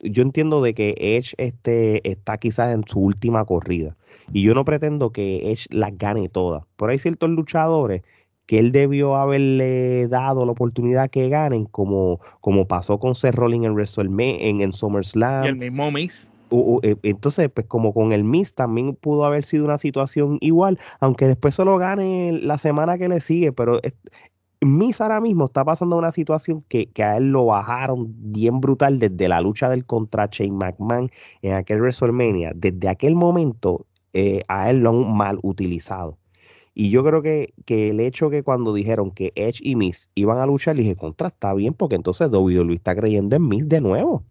[0.00, 3.96] yo entiendo de que Edge este, está quizás en su última corrida.
[4.32, 6.62] Y yo no pretendo que Edge las gane todas.
[6.76, 8.02] Pero hay ciertos luchadores
[8.50, 13.64] que él debió haberle dado la oportunidad que ganen, como, como pasó con Seth Rollins
[13.66, 15.44] en WrestleMania, en, en SummerSlam.
[15.44, 15.84] Y el mismo.
[16.48, 20.38] O- o, eh, entonces, pues como con el Miz también pudo haber sido una situación
[20.40, 23.94] igual, aunque después se lo gane la semana que le sigue, pero es-
[24.60, 28.98] Miz ahora mismo está pasando una situación que, que a él lo bajaron bien brutal
[28.98, 31.08] desde la lucha del contra Shane McMahon
[31.42, 32.50] en aquel WrestleMania.
[32.56, 36.18] Desde aquel momento eh, a él lo han mal utilizado.
[36.80, 40.38] Y yo creo que, que el hecho que cuando dijeron que Edge y Miz iban
[40.38, 44.24] a luchar, dije, contra, está bien, porque entonces WWE está creyendo en Miz de nuevo.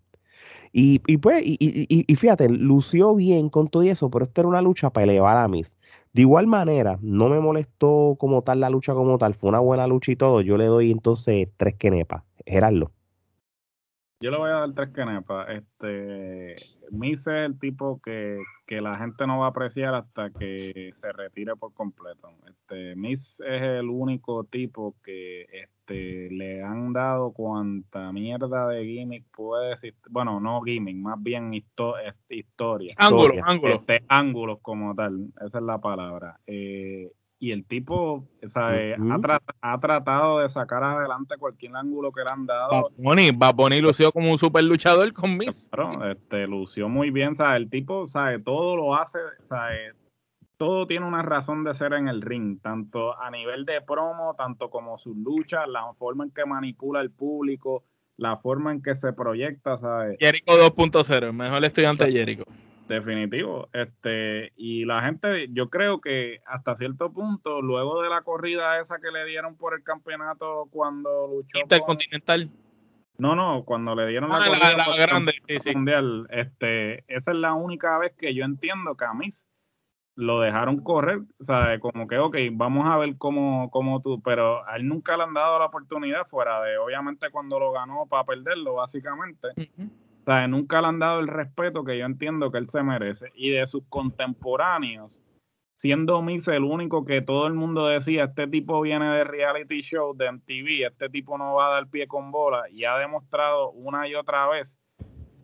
[0.74, 4.48] Y, y pues, y, y, y, fíjate, lució bien con todo eso, pero esto era
[4.48, 5.76] una lucha para elevar a Miss.
[6.14, 9.86] De igual manera, no me molestó como tal la lucha como tal, fue una buena
[9.86, 10.42] lucha y todo.
[10.42, 12.24] Yo le doy entonces tres quenepas.
[12.48, 12.92] Gerardo.
[14.22, 15.48] Yo le voy a dar tres quenepas.
[15.50, 16.56] Este,
[16.92, 21.12] Miss es el tipo que, que, la gente no va a apreciar hasta que se
[21.14, 22.30] retire por completo.
[22.46, 29.24] Este, Miss es el único tipo que este, le han dado cuanta mierda de gimmick
[29.34, 32.96] puede decir, bueno, no gimmick, más bien historia.
[32.98, 33.80] Ángulos, ángulos.
[33.80, 36.42] Este, ángulos como tal, esa es la palabra.
[36.46, 38.96] Eh, y el tipo eh,
[39.62, 42.92] ha, tratado de sacar adelante cualquier ángulo que le han dado.
[43.00, 45.70] Va Bunny lució como un super luchador con Miss.
[45.72, 47.62] Claro, este, lució muy bien, ¿sabes?
[47.62, 48.44] El tipo, ¿sabes?
[48.44, 49.96] Todo lo hace, ¿sabes?
[50.58, 54.70] Todo tiene una razón de ser en el ring, tanto a nivel de promo, tanto
[54.70, 57.86] como sus luchas, la forma en que manipula el público,
[58.18, 60.18] la forma en que se proyecta, ¿sabes?
[60.20, 62.44] Jericho 2.0, el mejor estudiante de Jericho.
[62.90, 63.70] Definitivo.
[63.72, 68.98] Este, y la gente, yo creo que hasta cierto punto, luego de la corrida esa
[68.98, 71.60] que le dieron por el campeonato cuando luchó.
[71.60, 72.50] Intercontinental.
[73.20, 75.34] No, no, cuando le dieron la, ah, corrida grande,
[75.76, 79.30] mundial, este, esa es la única vez que yo entiendo que a mí
[80.16, 84.68] lo dejaron correr, o sea, como que, ok, vamos a ver cómo, cómo tú, pero
[84.68, 88.24] a él nunca le han dado la oportunidad fuera de, obviamente, cuando lo ganó para
[88.24, 89.50] perderlo, básicamente
[90.26, 93.32] sea, nunca le han dado el respeto que yo entiendo que él se merece.
[93.36, 95.22] Y de sus contemporáneos,
[95.76, 100.16] siendo Miss el único que todo el mundo decía, este tipo viene de reality show,
[100.16, 104.08] de MTV, este tipo no va a dar pie con bola, y ha demostrado una
[104.08, 104.78] y otra vez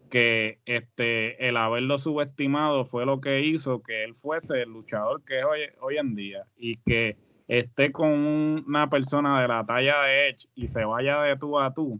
[0.09, 5.39] que este el haberlo subestimado fue lo que hizo que él fuese el luchador que
[5.39, 10.29] es hoy, hoy en día y que esté con una persona de la talla de
[10.29, 11.99] Edge y se vaya de tú a tú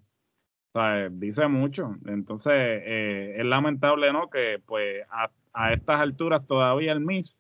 [0.80, 1.96] sea, dice mucho.
[2.06, 4.30] Entonces, eh, es lamentable, ¿no?
[4.30, 5.30] Que pues a,
[5.72, 7.34] estas alturas todavía el Miss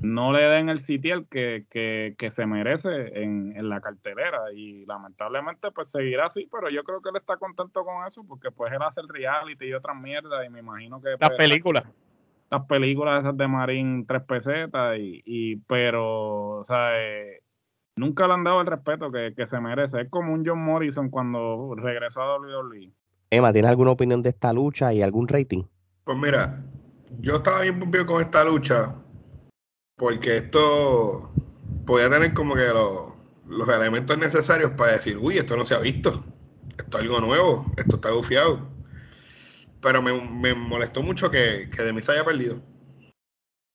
[0.00, 5.70] no le den el sitial que, que, se merece en, en, la cartelera y lamentablemente
[5.72, 8.82] pues seguirá así, pero yo creo que él está contento con eso porque pues él
[8.82, 11.10] hace el reality y otras mierdas y me imagino que...
[11.10, 11.84] Las pues, películas.
[12.50, 17.42] Las películas esas de Marín tres pesetas y, y pero, o sea, eh,
[17.96, 20.02] nunca le han dado el respeto que, se merece.
[20.02, 22.92] Es como un John Morrison cuando regresó a WWE.
[23.30, 25.64] Emma, ¿tienes alguna opinión de esta lucha y algún rating?
[26.04, 26.64] Pues mira,
[27.20, 28.94] yo estaba bien pompido con esta lucha
[29.96, 31.32] porque esto
[31.86, 36.24] podía tener como que los, elementos necesarios para decir, uy, esto no se ha visto,
[36.76, 38.68] esto es algo nuevo, esto está gufiado.
[39.80, 42.62] Pero me, molestó mucho que, que Demis haya perdido.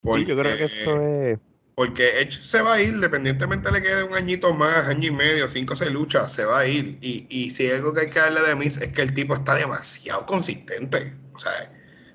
[0.04, 1.40] sí, yo creo que esto es
[1.80, 5.48] porque Edge se va a ir, dependientemente le quede un añito más, año y medio,
[5.48, 6.98] cinco seis luchas, se va a ir.
[7.00, 9.34] Y, y si hay algo que hay que darle de mí es que el tipo
[9.34, 11.14] está demasiado consistente.
[11.34, 11.54] O sea,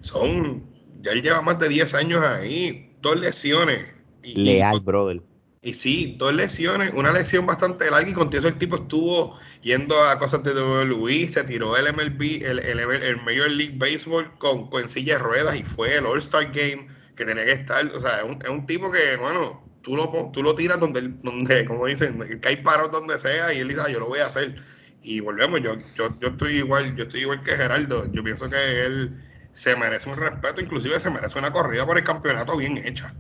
[0.00, 0.66] son.
[1.00, 3.88] Ya él lleva más de 10 años ahí, dos lesiones.
[4.22, 5.22] Y, Leal, brother.
[5.62, 9.98] Y sí, dos lesiones, una lesión bastante larga y con eso el tipo estuvo yendo
[9.98, 14.68] a cosas de WWE, se tiró el MLB, el, el, el Major League Baseball con,
[14.68, 18.18] con silla de ruedas y fue el All-Star Game que tenía que estar, o sea,
[18.18, 21.87] es un, es un tipo que, bueno, tú lo, tú lo tiras donde, donde como
[21.87, 24.57] dicen, que hay paros donde sea y él dice, ah, yo lo voy a hacer.
[25.03, 28.87] Y volvemos, yo, yo, yo estoy igual, yo estoy igual que Gerardo, yo pienso que
[28.87, 29.22] él
[29.53, 33.14] se merece un respeto, inclusive se merece una corrida por el campeonato bien hecha.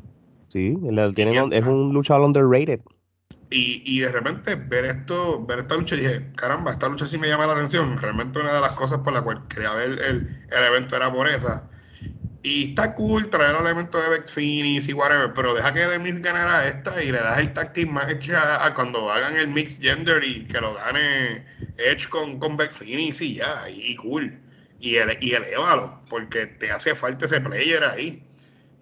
[0.48, 0.76] Sí,
[1.14, 2.80] tiene, es un luchador underrated.
[3.50, 7.28] Y, y de repente ver esto, ver esta lucha, dije, caramba, esta lucha sí me
[7.28, 7.98] llama la atención.
[7.98, 11.28] Realmente una de las cosas por la cual quería ver el, el evento era por
[11.28, 11.68] esa.
[12.44, 16.20] Y está cool traer elementos de Bex Finis y whatever, pero deja que The Mix
[16.20, 20.44] ganara esta y le das el tactic match a, cuando hagan el mix gender y
[20.44, 21.46] que lo gane
[21.78, 24.38] Edge con, con Bex Finis y ya, y, cool.
[24.78, 28.22] Y, ele, y elévalo, porque te hace falta ese player ahí.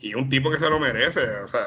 [0.01, 1.67] Y un tipo que se lo merece, o sea,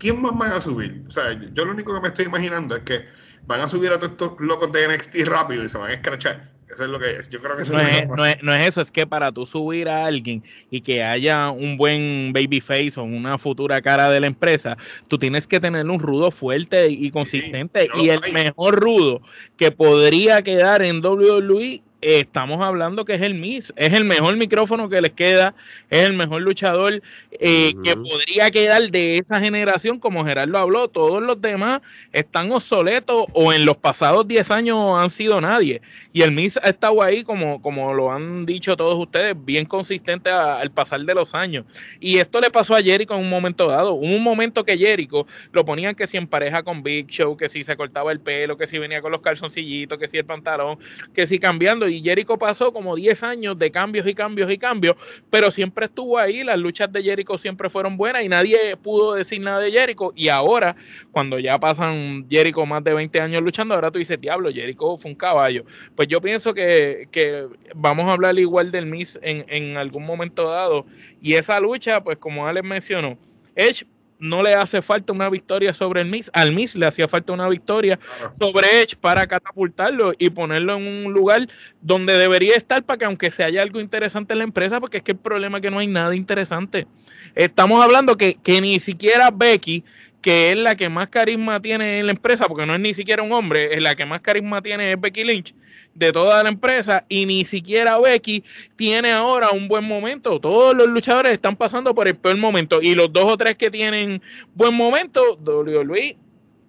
[0.00, 1.04] ¿quién más van a subir?
[1.06, 3.04] O sea, yo lo único que me estoy imaginando es que
[3.46, 6.50] van a subir a todos estos locos de NXT rápido y se van a escrachar.
[6.74, 7.28] Eso es lo que es.
[7.30, 9.88] Yo creo que no, es, no, es, no es eso, es que para tú subir
[9.88, 14.76] a alguien y que haya un buen babyface o una futura cara de la empresa,
[15.08, 17.88] tú tienes que tener un rudo fuerte y consistente.
[17.94, 19.22] y el mejor rudo
[19.56, 24.88] que podría quedar en WWE estamos hablando que es el Miss, es el mejor micrófono
[24.88, 25.54] que les queda,
[25.88, 31.22] es el mejor luchador eh, que podría quedar de esa generación, como Gerardo habló, todos
[31.22, 31.80] los demás
[32.12, 35.80] están obsoletos o en los pasados 10 años han sido nadie.
[36.12, 40.30] Y el Miss ha estado ahí, como, como lo han dicho todos ustedes, bien consistente
[40.30, 41.64] al pasar de los años.
[41.98, 43.94] Y esto le pasó a Jericho en un momento dado.
[43.94, 47.64] Un momento que Jericho lo ponían que si en pareja con Big Show, que si
[47.64, 50.78] se cortaba el pelo, que si venía con los calzoncillitos, que si el pantalón,
[51.12, 54.96] que si cambiando y Jericho pasó como 10 años de cambios y cambios y cambios,
[55.30, 59.40] pero siempre estuvo ahí, las luchas de Jericho siempre fueron buenas y nadie pudo decir
[59.40, 60.76] nada de Jericho y ahora
[61.12, 65.10] cuando ya pasan Jericho más de 20 años luchando, ahora tú dices, diablo, Jericho fue
[65.10, 65.64] un caballo.
[65.94, 70.48] Pues yo pienso que, que vamos a hablar igual del Miss en, en algún momento
[70.50, 70.86] dado
[71.20, 73.18] y esa lucha, pues como Alex mencionó,
[73.54, 73.86] Edge
[74.24, 77.48] no le hace falta una victoria sobre el Miss, al Miss le hacía falta una
[77.48, 77.98] victoria
[78.40, 81.48] sobre Edge para catapultarlo y ponerlo en un lugar
[81.80, 85.02] donde debería estar para que aunque se haya algo interesante en la empresa, porque es
[85.02, 86.86] que el problema es que no hay nada interesante.
[87.34, 89.84] Estamos hablando que, que ni siquiera Becky,
[90.24, 93.22] que es la que más carisma tiene en la empresa, porque no es ni siquiera
[93.22, 95.54] un hombre, es la que más carisma tiene es Becky Lynch,
[95.92, 98.42] de toda la empresa y ni siquiera Becky
[98.74, 100.40] tiene ahora un buen momento.
[100.40, 103.70] Todos los luchadores están pasando por el peor momento y los dos o tres que
[103.70, 104.22] tienen
[104.54, 106.16] buen momento, WWE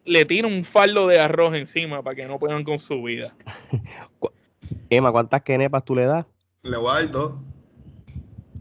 [0.03, 3.33] le tira un faldo de arroz encima para que no puedan con su vida.
[4.89, 6.25] Emma, ¿cuántas kenepas tú le das?
[6.61, 7.33] Le voy a dar dos.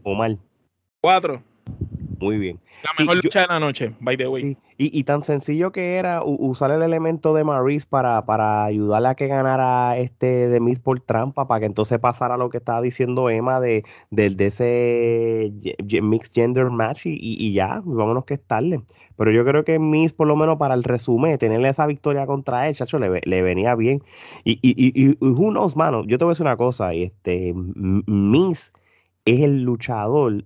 [0.03, 0.37] Omar.
[1.01, 1.43] Cuatro.
[2.25, 2.59] Muy bien.
[2.83, 4.57] La mejor lucha de la noche, by the way.
[4.77, 9.27] Y, tan sencillo que era usar el elemento de Maurice para, para ayudarle a que
[9.27, 13.59] ganara este de Miss por trampa, para que entonces pasara lo que estaba diciendo Emma
[13.59, 15.53] de, de, ese
[16.01, 18.81] mixed gender match y, ya, vámonos que es tarde.
[19.15, 22.67] Pero yo creo que Miss, por lo menos para el resumen, tenerle esa victoria contra
[22.67, 24.01] él, chacho, le, le venía bien.
[24.43, 27.53] Y, y, y, y who knows, mano, yo te voy a decir una cosa, este,
[27.53, 28.71] Miss
[29.25, 30.43] es el luchador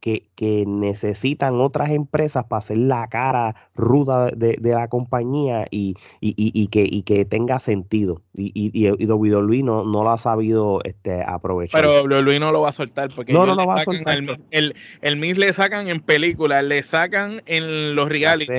[0.00, 5.96] que, que, necesitan otras empresas para hacer la cara ruda de, de la compañía y,
[6.20, 8.22] y, y, que, y que tenga sentido.
[8.38, 11.80] Y, y, y WWE no, no lo ha sabido este, aprovechar.
[11.80, 14.18] Pero WWE no lo va a soltar porque no, no lo va a soltar.
[14.18, 18.52] El, el, el Miss le sacan en películas, le sacan en los reality,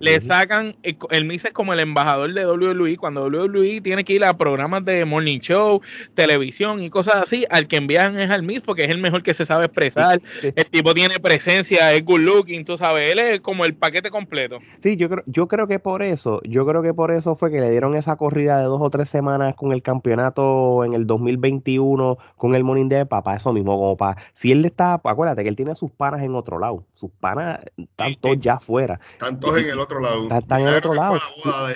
[0.00, 4.14] le sacan, el, el Miss es como el embajador de WWE, cuando WWE tiene que
[4.14, 5.80] ir a programas de morning show,
[6.14, 9.34] televisión y cosas así, al que envían es al Miss porque es el mejor que
[9.34, 13.64] se sabe expresar, el tipo tiene presencia, es good looking, tú sabes, él es como
[13.64, 14.58] el paquete completo.
[14.82, 17.60] Sí, yo creo, yo creo que por eso, yo creo que por eso fue que
[17.60, 19.25] le dieron esa corrida de dos o tres semanas
[19.56, 24.20] con el campeonato en el 2021 con el Morning de papá, eso mismo, como para,
[24.34, 28.14] si él está, acuérdate que él tiene sus panas en otro lado, sus panas están
[28.20, 28.98] todos ya afuera.
[29.12, 30.28] Están todos en el otro lado.
[30.28, 31.18] Están, en el otro lado.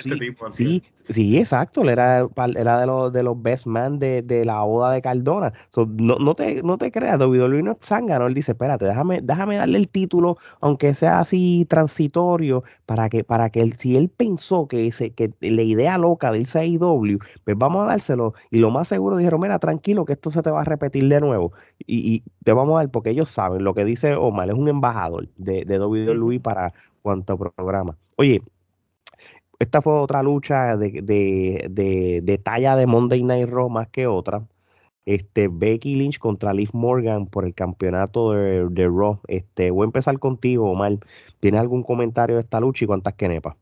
[0.01, 4.45] Sí, sí, sí, exacto, él era, era de los de los best man de, de
[4.45, 5.53] la boda de Cardona.
[5.75, 9.57] no, no, te, no te creas, WWE no es zángano, él dice, espérate, déjame déjame,
[9.57, 14.67] darle el título, aunque sea así transitorio, para que, para que él, si él pensó
[14.67, 18.33] que, ese, que la idea loca de irse a IW, pues vamos a dárselo.
[18.49, 21.21] Y lo más seguro dijeron, mira, tranquilo, que esto se te va a repetir de
[21.21, 21.53] nuevo.
[21.87, 25.27] Y, te vamos a dar, porque ellos saben lo que dice Omar, es un embajador
[25.37, 27.97] de, de WWE para cuanto programa.
[28.17, 28.41] Oye,
[29.59, 34.07] esta fue otra lucha de, de, de, de, talla de Monday Night Raw más que
[34.07, 34.43] otra
[35.05, 39.19] este, Becky Lynch contra Liv Morgan por el campeonato de, de, Raw.
[39.27, 40.99] Este, voy a empezar contigo, Omar.
[41.39, 43.55] ¿Tienes algún comentario de esta lucha y cuántas quenepas?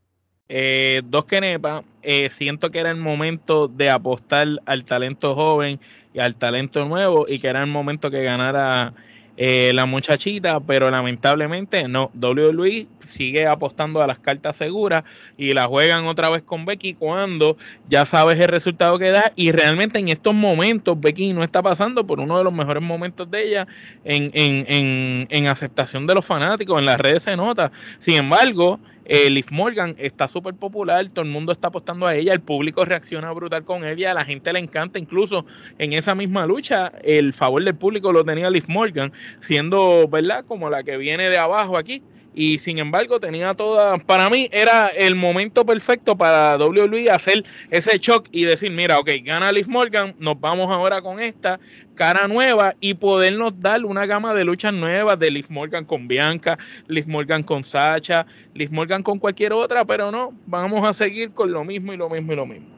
[0.49, 1.83] Eh, dos quenepas.
[2.01, 5.79] Eh, siento que era el momento de apostar al talento joven
[6.13, 8.93] y al talento nuevo y que era el momento que ganara
[9.37, 12.11] eh, la muchachita, pero lamentablemente no.
[12.19, 15.03] WWE sigue apostando a las cartas seguras
[15.37, 17.55] y la juegan otra vez con Becky cuando
[17.87, 22.05] ya sabes el resultado que da y realmente en estos momentos Becky no está pasando
[22.05, 23.67] por uno de los mejores momentos de ella
[24.03, 27.71] en, en, en, en aceptación de los fanáticos, en las redes se nota.
[27.99, 28.79] Sin embargo,
[29.11, 33.31] eh, Morgan está súper popular, todo el mundo está apostando a ella, el público reacciona
[33.31, 35.45] brutal con ella, a la gente le encanta, incluso
[35.79, 40.69] en esa misma lucha, el favor del público lo tenía Liv Morgan, siendo, ¿verdad?, como
[40.69, 42.03] la que viene de abajo aquí
[42.39, 47.97] y sin embargo tenía toda, para mí era el momento perfecto para WWE hacer ese
[47.97, 51.59] shock y decir, mira, ok, gana Liz Morgan, nos vamos ahora con esta
[51.95, 56.57] cara nueva y podernos dar una gama de luchas nuevas de Liz Morgan con Bianca,
[56.87, 61.51] Liz Morgan con Sacha, Liz Morgan con cualquier otra, pero no, vamos a seguir con
[61.51, 62.69] lo mismo y lo mismo y lo mismo.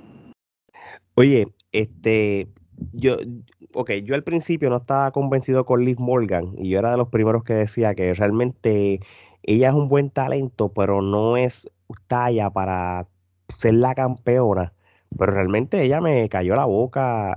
[1.14, 2.48] Oye, este,
[2.94, 3.18] yo,
[3.76, 7.10] ok, yo al principio no estaba convencido con Liz Morgan y yo era de los
[7.10, 9.02] primeros que decía que realmente
[9.44, 11.70] ella es un buen talento, pero no es
[12.08, 13.08] talla para
[13.60, 14.74] ser la campeona.
[15.18, 17.36] Pero realmente ella me cayó la boca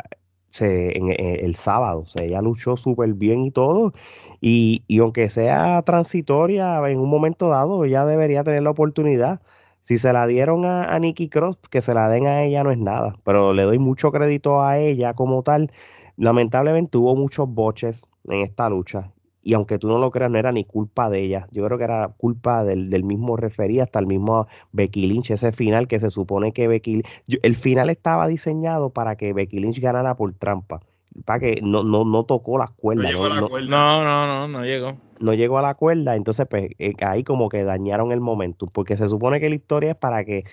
[0.61, 2.05] en, eh, el sábado.
[2.21, 3.93] Ella luchó súper bien y todo.
[4.41, 9.41] Y, aunque sea transitoria, en un momento dado, ella debería tener la oportunidad.
[9.83, 12.71] Si se la dieron a, a Nikki Cross, que se la den a ella no
[12.71, 13.17] es nada.
[13.25, 15.73] Pero le doy mucho crédito a ella como tal.
[16.17, 19.14] Lamentablemente tuvo muchos boches en esta lucha
[19.45, 21.47] y aunque tú no lo creas, no era ni culpa de ella.
[21.53, 25.87] Yo creo que era culpa del, mismo referí, hasta el mismo Becky Lynch, ese final
[25.87, 27.03] que se supone que Becky
[27.43, 30.81] el final estaba diseñado para que Becky Lynch ganara por trampa.
[31.25, 33.11] para que no, no, no tocó las No cuerdas.
[33.11, 33.69] llegó a no- la no- cuerda.
[33.69, 34.97] No, no, no, no llegó.
[35.21, 38.97] no llegó a la cuerda, entonces pues eh, ahí como que dañaron el momentum, porque
[38.97, 40.45] se supone que la historia es para que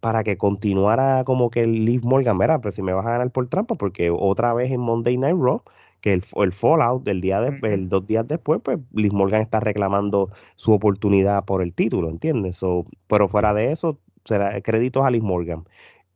[0.00, 3.30] para que continuara como que el Liv Morgan, mira, pues si me vas a ganar
[3.30, 5.62] por trampa, porque otra vez en Monday Night Raw,
[6.04, 9.58] que el, el Fallout del día de, el dos días después, pues Liv Morgan está
[9.60, 12.58] reclamando su oportunidad por el título, ¿entiendes?
[12.58, 15.64] So, pero fuera de eso, será créditos a Liv Morgan.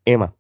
[0.04, 0.34] Emma,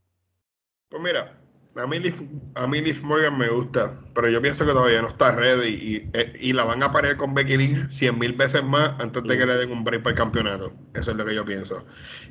[0.90, 1.40] Pues mira,
[1.76, 2.14] a mí, Liv,
[2.56, 6.10] a mí Liv Morgan me gusta, pero yo pienso que todavía no está ready y,
[6.12, 9.38] eh, y la van a parear con Becky Lynch cien mil veces más antes de
[9.38, 10.74] que le den un break para el campeonato.
[10.92, 11.86] Eso es lo que yo pienso.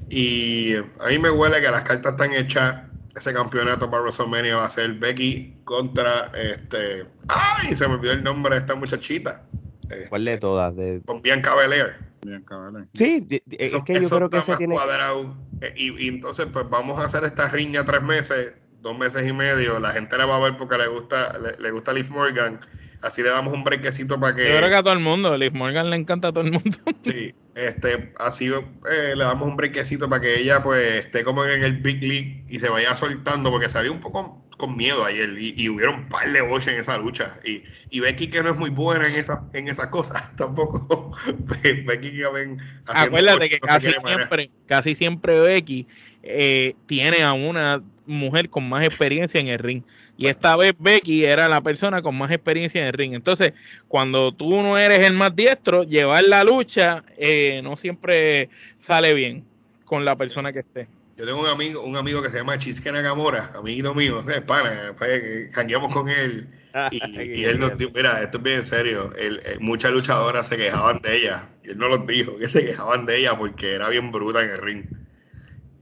[0.09, 2.84] Y a mí me huele que las cartas están hechas.
[3.18, 7.05] Ese campeonato para WrestleMania va a ser Becky contra este.
[7.28, 7.76] ¡Ay!
[7.76, 9.43] Se me olvidó el nombre de esta muchachita.
[9.89, 10.76] Eh, ¿cuál de todas?
[10.76, 11.01] De...
[11.05, 11.95] con Bianca Belair.
[12.26, 12.89] Bien, cabrón.
[12.93, 14.76] Sí, de- de- es Eso- que yo eso creo que se tiene...
[14.76, 15.36] cuadrado.
[15.61, 18.51] Eh, Y, y entonces, pues vamos a hacer esta riña tres meses,
[18.82, 19.80] dos meses y medio.
[19.80, 22.59] La gente le va a ver porque le gusta, le, le gusta Liv Morgan.
[23.01, 24.49] Así le damos un brequecito para que.
[24.49, 26.77] Yo creo que a todo el mundo, Liv Morgan le encanta a todo el mundo.
[27.03, 31.63] Sí, este, así eh, le damos un brequecito para que ella pues esté como en
[31.63, 35.53] el Big League y se vaya soltando, porque salió un poco con miedo ayer y,
[35.55, 37.39] y hubieron un par de boches en esa lucha.
[37.45, 41.15] Y, y Becky que no es muy buena en esa, en esas cosas tampoco.
[41.63, 45.87] Becky que ven Acuérdate que casi siempre, casi siempre Becky
[46.23, 49.84] eh, tiene a una mujer con más experiencia en el ring.
[50.18, 53.14] Y esta vez Becky era la persona con más experiencia en el ring.
[53.14, 53.53] Entonces,
[53.88, 58.49] cuando tú no eres el más diestro, llevar la lucha eh, no siempre
[58.80, 59.43] sale bien
[59.86, 60.88] con la persona que esté.
[61.18, 64.95] Yo tengo un amigo, un amigo que se llama Chisque Nakamura, amiguito mío, es pana,
[64.99, 66.47] que jangueamos con él.
[66.91, 66.97] Y,
[67.39, 71.18] y él nos dijo, mira, esto es bien serio, él- muchas luchadoras se quejaban de
[71.18, 74.43] ella, y él no los dijo, que se quejaban de ella porque era bien bruta
[74.43, 74.86] en el ring.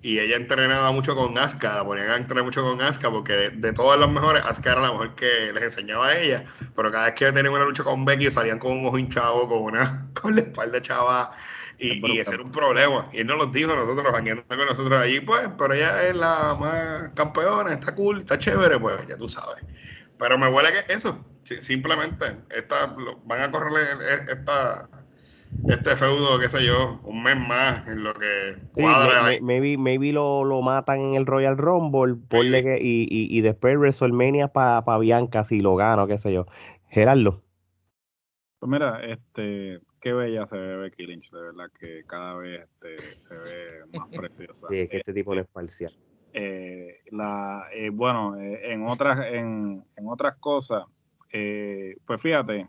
[0.06, 3.50] Y ella entrenaba mucho con Asuka, la ponían a entrenar mucho con Asuka, porque de,
[3.52, 6.46] de todas las mejores, Asuka era la mejor que les enseñaba a ella,
[6.76, 9.64] pero cada vez que tenían una lucha con Becky salían con un ojo hinchado, con
[9.64, 11.32] una, con la espalda chava,
[11.80, 13.10] y, y ese era un problema.
[13.14, 16.56] Y él nos lo dijo, nosotros jangueando con nosotros allí, pues, pero ella es la
[16.60, 19.64] más campeona, está cool, está chévere, pues, ya tú sabes.
[20.18, 22.96] Pero me huele que eso, si- simplemente, esta,
[23.26, 24.88] van a correrle e- esta,
[25.68, 29.40] este feudo, qué sé yo, un mes más en lo que cuadra.
[29.42, 33.78] maybe, maybe lo, lo matan en el Royal Rumble, ponle que, y, y, y después
[33.78, 36.46] WrestleMania para Bianca si lo gana o qué sé yo.
[36.90, 37.42] Gerardo.
[38.60, 42.98] Pues mira, este, qué bella se ve Becky Lynch, de verdad que cada vez este,
[42.98, 44.68] se ve más preciosa.
[44.70, 45.94] Sí, es que este tipo no es parcial.
[46.34, 50.84] Eh, la, eh, bueno, eh, en otras, en, en otras cosas,
[51.32, 52.68] eh, pues fíjate,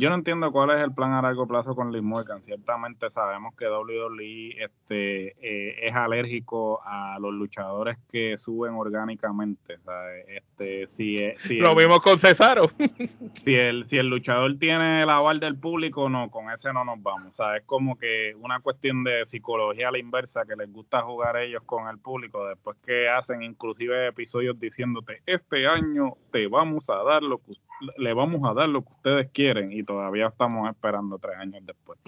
[0.00, 2.40] yo no entiendo cuál es el plan a largo plazo con Liv Morgan.
[2.40, 9.78] Ciertamente sabemos que WWE este, eh, es alérgico a los luchadores que suben orgánicamente.
[9.84, 10.24] ¿sabes?
[10.28, 12.68] Este, si, eh, si Lo el- vimos con Cesaro.
[13.44, 17.02] si el, si el luchador tiene el aval del público, no, con ese no nos
[17.02, 17.26] vamos.
[17.30, 21.02] O sea, es como que una cuestión de psicología a la inversa que les gusta
[21.02, 26.88] jugar ellos con el público, después que hacen inclusive episodios diciéndote, este año te vamos
[26.88, 27.60] a dar lo que us-
[27.96, 31.98] le vamos a dar lo que ustedes quieren y todavía estamos esperando tres años después.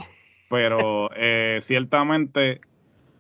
[0.49, 2.61] Pero eh, ciertamente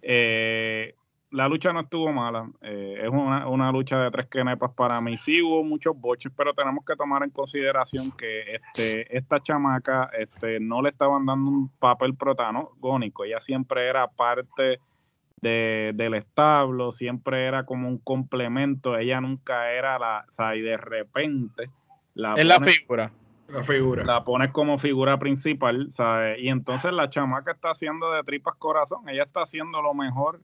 [0.02, 0.94] eh,
[1.30, 2.50] la lucha no estuvo mala.
[2.62, 5.16] eh, es una, una lucha de tres quenepas para mí.
[5.16, 10.58] Sí hubo muchos boches, pero tenemos que tomar en consideración que este, esta chamaca este,
[10.60, 13.24] no le estaban dando un papel protagónico.
[13.24, 14.80] Ella siempre era parte
[15.40, 18.96] de, del establo, siempre era como un complemento.
[18.98, 20.24] Ella nunca era la.
[20.28, 21.70] O sea, y de repente.
[22.14, 23.12] La Es la figura.
[23.48, 24.04] La figura.
[24.04, 26.38] la pones como figura principal, ¿sabes?
[26.40, 30.40] Y entonces la chamaca está haciendo de tripas corazón, ella está haciendo lo mejor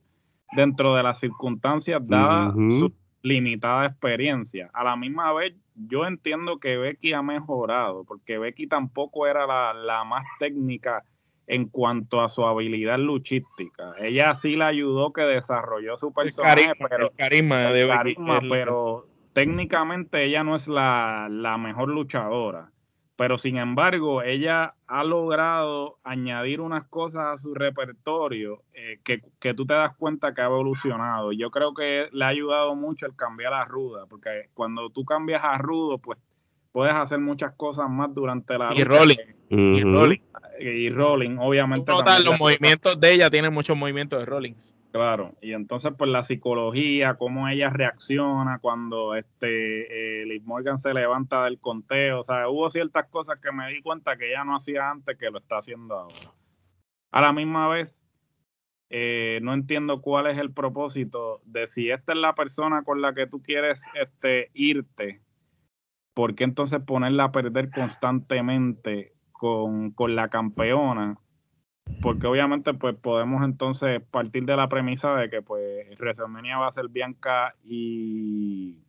[0.53, 2.71] dentro de las circunstancias dadas Ujú.
[2.71, 2.93] su
[3.23, 4.71] limitada experiencia.
[4.73, 9.73] A la misma vez, yo entiendo que Becky ha mejorado, porque Becky tampoco era la,
[9.73, 11.05] la más técnica
[11.49, 13.93] en cuanto a su habilidad luchística.
[13.99, 17.87] Ella sí la ayudó que desarrolló su El personaje, carisma, pero el carisma de el
[17.87, 19.07] Becky carisma, la- pero
[19.37, 22.71] técnicamente ella no es la, la mejor luchadora.
[23.17, 29.53] Pero sin embargo, ella ha logrado añadir unas cosas a su repertorio eh, que, que
[29.53, 31.33] tú te das cuenta que ha evolucionado.
[31.33, 35.43] Yo creo que le ha ayudado mucho el cambiar a Ruda, porque cuando tú cambias
[35.45, 36.19] a Rudo, pues
[36.73, 38.85] puedes hacer muchas cosas más durante la Y lucha.
[38.85, 39.45] Rollins.
[39.51, 41.91] Y Rolling, obviamente.
[41.93, 44.75] Tú notas los movimientos de ella, tiene muchos movimientos de Rollins.
[44.97, 50.95] Claro, y entonces pues la psicología, cómo ella reacciona cuando este eh, Liv Morgan se
[50.95, 54.57] levanta del conteo, o sea, hubo ciertas cosas que me di cuenta que ella no
[54.57, 56.33] hacía antes que lo está haciendo ahora.
[57.13, 58.03] A la misma vez,
[58.89, 63.15] eh, no entiendo cuál es el propósito de si esta es la persona con la
[63.15, 65.21] que tú quieres este, irte
[66.17, 71.19] ¿por qué entonces ponerla a perder constantemente con, la campeona?
[72.03, 76.73] Porque obviamente pues podemos entonces partir de la premisa de que pues WrestleMania va a
[76.73, 78.83] ser Bianca y...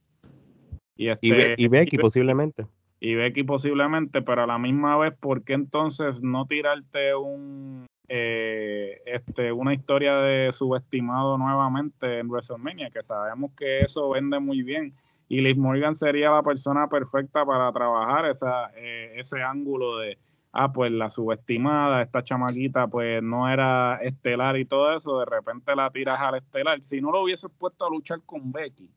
[0.99, 2.65] Y, este, y, Becky posiblemente.
[2.99, 9.01] Y Becky posiblemente, pero a la misma vez, ¿por qué entonces no tirarte un eh,
[9.05, 12.89] este, una historia de subestimado nuevamente en WrestleMania?
[12.89, 14.95] Que sabemos que eso vende muy bien
[15.29, 20.17] y Liz Morgan sería la persona perfecta para trabajar esa, eh, ese ángulo de,
[20.57, 25.75] ah, pues la subestimada, esta chamaquita pues no era estelar y todo eso, de repente
[25.75, 26.81] la tiras al estelar.
[26.81, 28.89] Si no lo hubieses puesto a luchar con Becky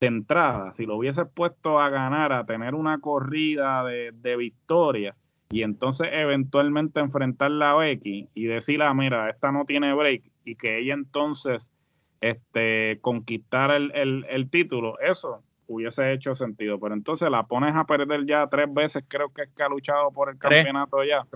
[0.00, 5.16] de entrada, si lo hubieses puesto a ganar, a tener una corrida de, de victoria
[5.50, 10.54] y entonces eventualmente enfrentarla a Becky y decirle, ah, mira, esta no tiene break y
[10.54, 11.72] que ella entonces
[12.20, 16.78] este, conquistar el, el, el título, eso hubiese hecho sentido.
[16.78, 20.10] Pero entonces la pones a perder ya tres veces, creo que es que ha luchado
[20.10, 21.26] por el campeonato ya.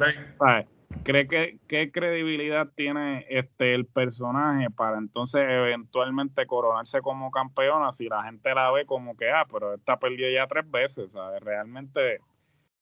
[1.04, 8.08] ¿Cree que qué credibilidad tiene este el personaje para entonces eventualmente coronarse como campeona si
[8.08, 11.42] la gente la ve como que, ah, pero esta perdió ya tres veces, ¿sabes?
[11.42, 12.20] Realmente,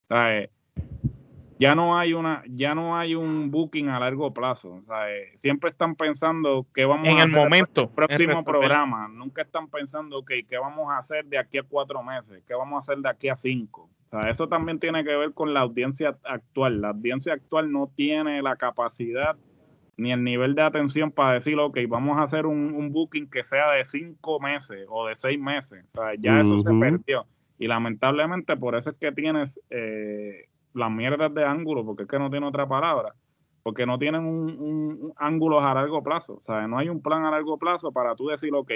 [0.08, 0.50] ¿sabes?
[1.58, 4.74] Ya no hay una ya no hay un booking a largo plazo.
[4.74, 9.08] O sea, eh, siempre están pensando que vamos en a el momento el próximo programa.
[9.08, 12.76] Nunca están pensando que qué vamos a hacer de aquí a cuatro meses qué vamos
[12.76, 15.60] a hacer de aquí a cinco o sea, eso también tiene que ver con la
[15.60, 16.80] audiencia actual.
[16.80, 19.36] La audiencia actual no tiene la capacidad
[19.96, 23.72] ni el nivel de atención para decir, ok, vamos a hacer un, booking que sea
[23.72, 25.84] de cinco meses o de seis meses.
[25.94, 27.26] O sea, ya eso se perdió.
[27.58, 30.46] Y lamentablemente por eso es que tienes eh,
[30.76, 33.14] las mierdas de ángulo, porque es que no tiene otra palabra,
[33.62, 37.30] porque no tienen un, ángulo a largo plazo, o sea, no hay un plan a
[37.30, 38.70] largo plazo para tú decir, ok,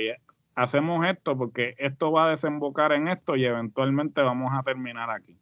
[0.55, 5.39] hacemos esto porque esto va a desembocar en esto y eventualmente vamos a terminar aquí.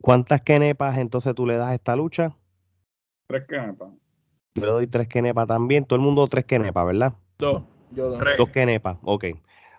[0.00, 2.36] ¿Cuántas kenepas entonces tú le das a esta lucha?
[3.26, 3.90] Tres kenepas.
[4.54, 7.14] Yo le doy tres kenepas también, todo el mundo tres kenepas, ¿verdad?
[7.38, 7.62] Dos.
[7.90, 8.24] Yo dos.
[8.38, 9.24] Dos kenepas, ok.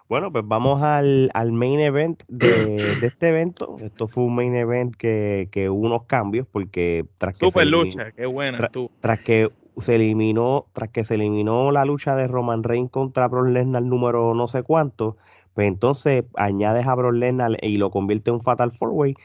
[0.09, 3.77] Bueno, pues vamos al, main event de, este evento.
[3.79, 8.25] Esto fue un main event que, hubo unos cambios porque tras que Super lucha, qué
[8.25, 13.27] buena Tras que se eliminó, tras que se eliminó la lucha de Roman Reigns contra
[13.27, 15.17] Brock Lesnar número no sé cuánto,
[15.53, 19.15] pues entonces añades a Brock Lesnar y lo convierte en un Fatal Four Way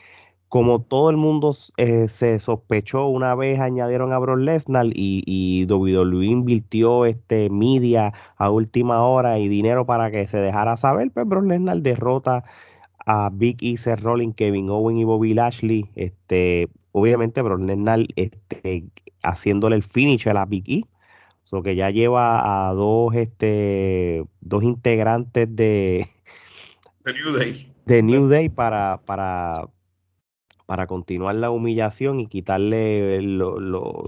[0.49, 5.65] como todo el mundo eh, se sospechó una vez añadieron a Brock Lesnar y, y
[5.71, 11.27] WWE invirtió este media a última hora y dinero para que se dejara saber, pues
[11.27, 12.43] Brock Lesnar derrota
[13.05, 15.89] a Big E, Seth Rollins, Kevin Owen y Bobby Lashley.
[15.95, 18.85] Este, obviamente Brock Lesnar este,
[19.23, 20.83] haciéndole el finish a la Big E.
[21.43, 26.07] So que ya lleva a dos, este, dos integrantes de,
[27.05, 27.73] New Day.
[27.85, 29.67] De New Day para, para,
[30.69, 34.05] para continuar la humillación y quitarle lo,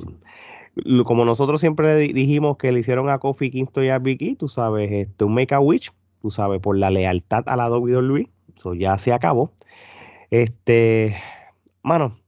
[1.05, 4.91] como nosotros siempre dijimos que le hicieron a Kofi Kingston y a Vicky, tú sabes,
[4.91, 5.91] este, un Make a Witch,
[6.21, 9.51] tú sabes, por la lealtad a la WWE, eso ya se acabó.
[10.29, 11.15] Este,
[11.81, 12.19] mano,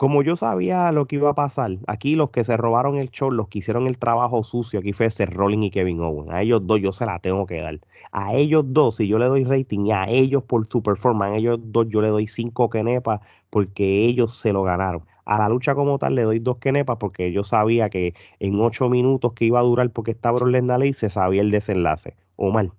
[0.00, 3.30] como yo sabía lo que iba a pasar, aquí los que se robaron el show,
[3.30, 6.32] los que hicieron el trabajo sucio, aquí fue Seth Rollins y Kevin Owen.
[6.32, 7.78] A ellos dos yo se la tengo que dar.
[8.10, 11.36] A ellos dos, si yo le doy rating, y a ellos por su performance, a
[11.36, 13.20] ellos dos yo le doy cinco kenepas
[13.50, 15.04] porque ellos se lo ganaron.
[15.26, 18.88] A la lucha como tal le doy dos kenepas porque yo sabía que en ocho
[18.88, 22.16] minutos que iba a durar porque estaba Brock ley se sabía el desenlace.
[22.36, 22.72] O mal.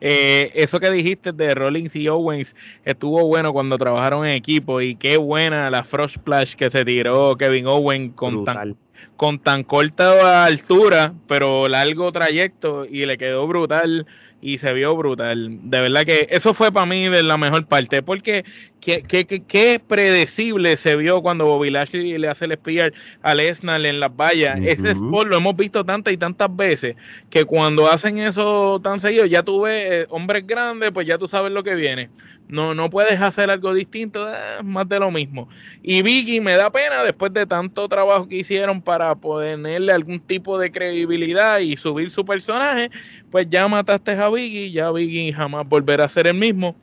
[0.00, 4.94] Eh, eso que dijiste de Rollins y Owens estuvo bueno cuando trabajaron en equipo y
[4.94, 8.76] qué buena la Frost Splash que se tiró Kevin Owens con tan,
[9.16, 14.06] con tan corta altura, pero largo trayecto y le quedó brutal
[14.42, 15.58] y se vio brutal.
[15.62, 18.44] De verdad que eso fue para mí de la mejor parte, porque
[18.86, 23.98] qué, qué, predecible se vio cuando Bobby Lashley le hace el spear a Lesnar en
[23.98, 24.60] las vallas.
[24.62, 26.94] Ese sport lo hemos visto tantas y tantas veces
[27.28, 31.26] que cuando hacen eso tan seguido, ya tú ves eh, hombres grandes, pues ya tú
[31.26, 32.10] sabes lo que viene.
[32.48, 35.48] No, no puedes hacer algo distinto, eh, más de lo mismo.
[35.82, 40.58] Y Vicky me da pena después de tanto trabajo que hicieron para ponerle algún tipo
[40.58, 42.90] de credibilidad y subir su personaje,
[43.32, 46.76] pues ya mataste a Vicky, ya Vicky jamás volverá a ser el mismo.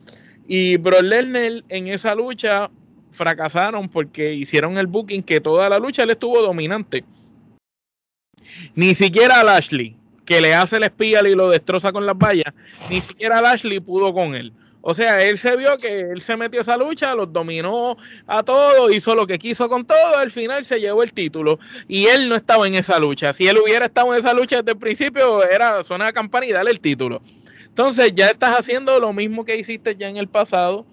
[0.46, 2.70] Y Bro Lerner en esa lucha
[3.10, 7.04] fracasaron porque hicieron el booking que toda la lucha le estuvo dominante.
[8.74, 12.52] Ni siquiera a Lashley, que le hace el espía y lo destroza con las vallas,
[12.90, 14.52] ni siquiera Lashley pudo con él.
[14.86, 18.42] O sea, él se vio que él se metió a esa lucha, los dominó a
[18.42, 21.58] todos, hizo lo que quiso con todo, al final se llevó el título.
[21.88, 23.32] Y él no estaba en esa lucha.
[23.32, 26.52] Si él hubiera estado en esa lucha desde el principio, era zona de campana y
[26.52, 27.22] darle el título.
[27.74, 30.86] Entonces ya estás haciendo lo mismo que hiciste ya en el pasado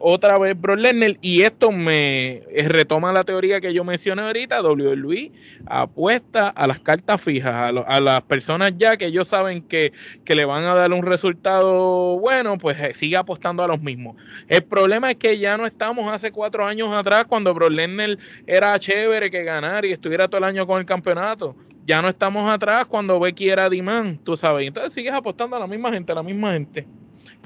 [0.00, 4.62] otra vez Brock Lesnar y esto me eh, retoma la teoría que yo mencioné ahorita,
[4.62, 5.32] WWE
[5.66, 9.92] apuesta a las cartas fijas, a, las personas ya que ellos saben que,
[10.26, 14.16] le van a dar un resultado bueno, pues eh, sigue apostando a los mismos.
[14.48, 18.78] El problema es que ya no estamos hace cuatro años atrás cuando Brock Lesnar era
[18.78, 21.56] chévere que ganar y estuviera todo el año con el campeonato.
[21.86, 24.66] Ya no estamos atrás cuando Becky era Diman, tú sabes.
[24.66, 26.86] Entonces sigues apostando a la misma gente, a la misma gente.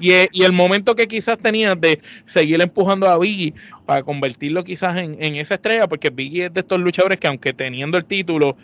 [0.01, 3.53] Eh, y, el momento que quizás tenías de seguir empujando a Biggie
[3.85, 7.97] para convertirlo quizás en, esa estrella, porque Biggie es de estos luchadores que aunque teniendo
[7.97, 8.55] el título,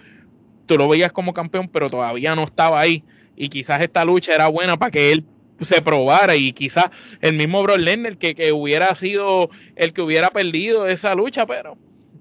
[0.65, 3.03] tú lo veías como campeón, pero todavía no estaba ahí.
[3.35, 5.25] Y quizás esta lucha era buena para que él
[5.61, 6.89] se probara y quizás
[7.21, 11.77] el mismo Brock Lesnar que, que hubiera sido el que hubiera perdido esa lucha, pero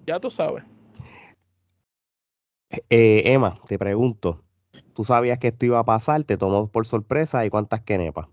[0.06, 0.64] ya tú sabes.
[2.90, 4.42] Eh, Emma, te pregunto,
[4.94, 6.24] ¿tú sabías que esto iba a pasar?
[6.24, 8.28] ¿Te tomó por sorpresa y cuántas quenepas?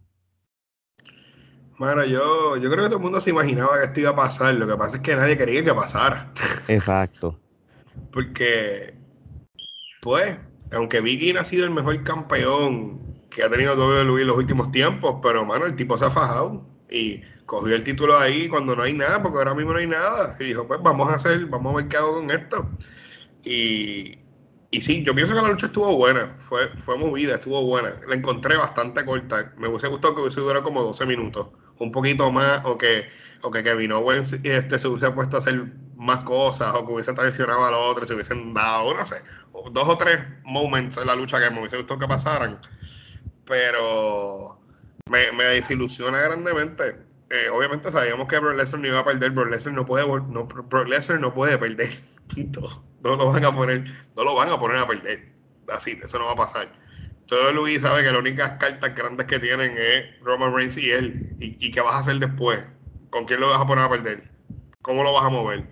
[1.82, 4.53] Bueno, yo, yo creo que todo el mundo se imaginaba que esto iba a pasar.
[4.53, 6.32] Lo que pasa es que nadie quería que pasara.
[6.67, 7.39] Exacto.
[8.13, 8.93] Porque,
[9.99, 10.38] pues,
[10.71, 13.01] aunque Vicky ha sido el mejor campeón
[13.32, 16.63] que ha tenido WWE en los últimos tiempos, pero, mano, el tipo se ha fajado
[16.88, 20.36] y cogió el título ahí cuando no hay nada, porque ahora mismo no hay nada.
[20.39, 22.69] Y dijo, pues vamos a hacer, vamos a ver qué hago con esto.
[23.43, 24.19] Y,
[24.69, 27.95] y sí, yo pienso que la lucha estuvo buena, fue, fue movida, estuvo buena.
[28.07, 29.51] La encontré bastante corta.
[29.57, 31.47] Me hubiese gustado que hubiese durado como 12 minutos
[31.82, 33.09] un poquito más o que,
[33.41, 35.65] o que Kevin Owens este, se hubiese puesto a hacer
[35.95, 39.23] más cosas o que hubiese traicionado al otro, se hubiesen dado, no sé,
[39.71, 42.59] dos o tres moments en la lucha que me hubiese gustado que pasaran.
[43.45, 44.59] Pero
[45.09, 46.95] me, me desilusiona grandemente.
[47.29, 50.45] Eh, obviamente sabíamos que Brock Lesnar no iba a perder, Brock Lesnar no puede, no,
[50.45, 50.88] Brock
[51.19, 51.89] no puede perder.
[53.03, 53.84] No lo van a poner,
[54.15, 55.34] no lo van a poner a perder.
[55.69, 56.71] Así, eso no va a pasar
[57.32, 61.34] todo Luis sabe que las únicas cartas grandes que tienen es Roman Reigns y él.
[61.39, 62.59] ¿Y, qué vas a hacer después?
[63.09, 64.29] ¿Con quién lo vas a poner a perder?
[64.82, 65.63] ¿Cómo lo vas a mover?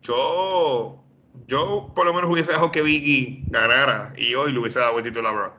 [0.00, 1.04] Yo,
[1.46, 5.04] yo por lo menos hubiese dejado que Vicky ganara y hoy le hubiese dado el
[5.04, 5.52] título a Brock.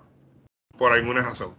[0.80, 1.53] Por alguna razón.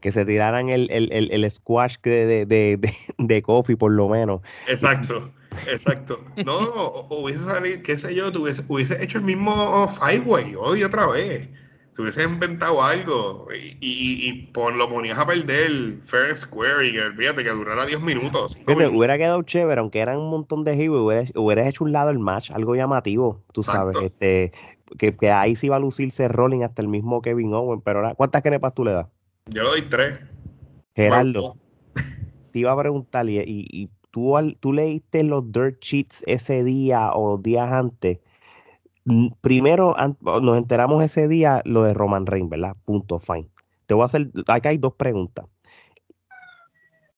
[0.00, 4.40] Que se tiraran el, el, el, squash de, de, de, de, coffee, por lo menos.
[4.66, 5.30] Exacto.
[5.68, 6.24] Exacto.
[6.44, 11.06] No, hubiese salido, qué sé yo, hubiese, hubiese hecho el mismo Five Way hoy otra
[11.06, 11.48] vez
[11.94, 17.44] te hubieses inventado algo y, y, lo ponías a perder fair square y que fíjate
[17.44, 18.58] que durara 10 minutos.
[18.66, 22.50] Hubiera quedado chévere, aunque eran un montón de heavy, hubieras, hecho un lado el match,
[22.50, 24.52] algo llamativo, tú sabes, este
[24.98, 28.14] que, que, ahí sí iba a lucirse Rolling hasta el mismo Kevin Owen, pero ahora,
[28.14, 29.06] ¿cuántas kenepas tú le das?
[29.46, 30.18] Yo le doy tres.
[30.96, 31.56] Gerardo,
[32.52, 37.32] te iba a preguntar, y, y tú, tú leíste los dirt sheets ese día o
[37.32, 38.18] los días antes
[39.40, 39.94] primero
[40.42, 42.76] nos enteramos ese día lo de Roman Reigns, ¿verdad?
[42.84, 43.48] Punto, fine.
[43.86, 45.46] Te voy a hacer, acá hay dos preguntas.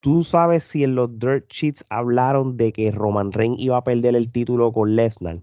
[0.01, 4.15] ¿Tú sabes si en los dirt sheets hablaron de que Roman Reigns iba a perder
[4.15, 5.41] el título con Lesnar?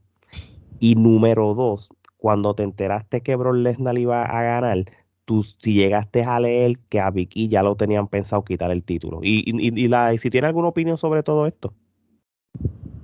[0.79, 4.85] Y número dos, cuando te enteraste que Brock Lesnar iba a ganar,
[5.25, 9.19] tú si llegaste a leer que a Vicky ya lo tenían pensado quitar el título.
[9.21, 11.73] Y, y, la, y si tiene alguna opinión sobre todo esto.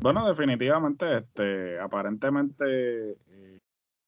[0.01, 3.17] Bueno, definitivamente, este, aparentemente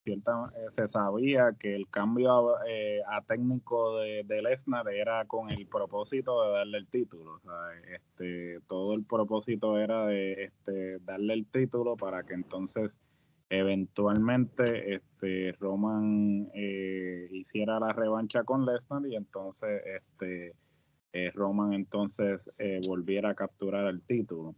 [0.02, 5.50] cierta, eh, se sabía que el cambio eh, a técnico de, de, Lesnar era con
[5.50, 7.34] el propósito de darle el título.
[7.34, 13.00] O sea, este, todo el propósito era de este, darle el título para que entonces
[13.48, 20.54] eventualmente este, Roman eh, hiciera la revancha con Lesnar y entonces este,
[21.34, 22.40] Roman entonces
[22.86, 24.54] volviera a capturar el título.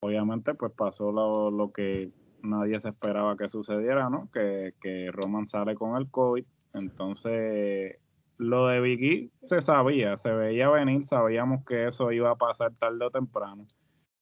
[0.00, 2.10] obviamente pues pasó lo, lo que
[2.44, 4.28] nadie se esperaba que sucediera, ¿no?
[4.32, 6.44] Que, que Roman sale con el COVID.
[6.74, 7.96] Entonces,
[8.38, 13.04] lo de Vicky se sabía, se veía venir, sabíamos que eso iba a pasar tarde
[13.04, 13.66] o temprano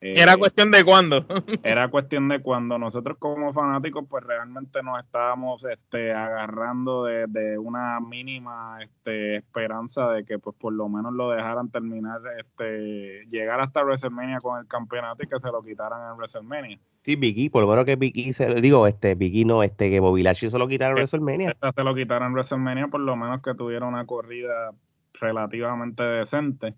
[0.02, 1.24] era eh, cuestión de cuándo.
[1.62, 8.00] era cuestión de cuando nosotros como fanáticos pues realmente nos estábamos este, agarrando de, una
[8.00, 13.84] mínima este, esperanza de que pues por lo menos lo dejaran terminar, este, llegar hasta
[13.84, 16.78] WrestleMania con el campeonato y que se lo quitaran en WrestleMania.
[17.02, 20.24] Sí, Vicky, por lo menos que Vicky, se, digo, este, Vicky no, este, que Bobby
[20.24, 21.56] Lashley se lo quitaron en WrestleMania.
[21.74, 24.72] Se lo quitaron en WrestleMania, por lo menos que tuviera una corrida
[25.14, 26.74] relativamente decente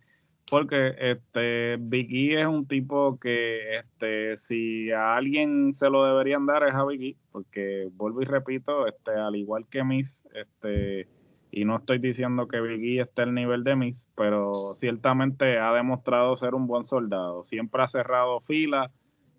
[0.51, 6.67] porque este Vicky es un tipo que este si a alguien se lo deberían dar
[6.67, 11.09] es a Vicky, porque vuelvo y repito, este al igual que Miss, este
[11.51, 16.37] y no estoy diciendo que Vicky esté al nivel de Miss, pero ciertamente ha demostrado
[16.37, 18.91] ser un buen soldado, siempre ha cerrado filas,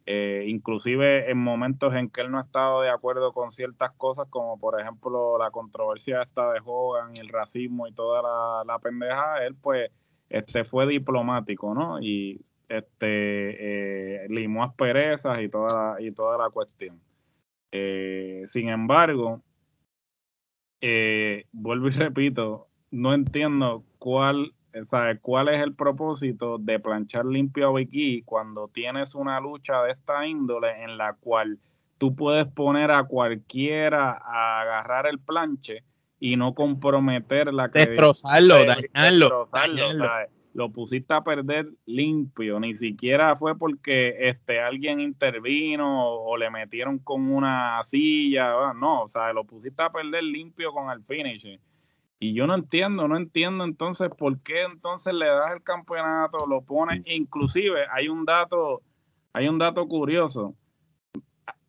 [0.07, 4.27] Eh, inclusive en momentos en que él no ha estado de acuerdo con ciertas cosas,
[4.29, 8.77] como por ejemplo la controversia esta de Hogan y el racismo y toda la, la
[8.77, 9.89] pendeja, él pues
[10.29, 12.01] este fue diplomático, ¿no?
[12.01, 16.99] Y este eh, limó asperezas y toda y toda la cuestión.
[17.71, 19.41] Eh, sin embargo,
[20.81, 24.53] eh, vuelvo y repito, no entiendo cuál,
[25.21, 30.25] cuál es el propósito de planchar limpio a Vicky cuando tienes una lucha de esta
[30.27, 31.59] índole en la cual
[31.97, 35.83] tú puedes poner a cualquiera a agarrar el planche
[36.19, 40.09] y no comprometer la destrozarlo, dañarlo, dañarlo.
[40.53, 46.99] lo pusiste a perder limpio, ni siquiera fue porque este alguien intervino o, le metieron
[46.99, 51.59] con una silla, no, o sea, lo pusiste a perder limpio con el finish.
[52.17, 56.61] Y yo no entiendo, no entiendo entonces por qué entonces le das el campeonato, lo
[56.61, 58.81] pones, inclusive hay un dato,
[59.33, 60.55] hay un dato curioso.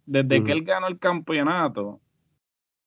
[0.07, 2.01] Desde que él ganó el campeonato,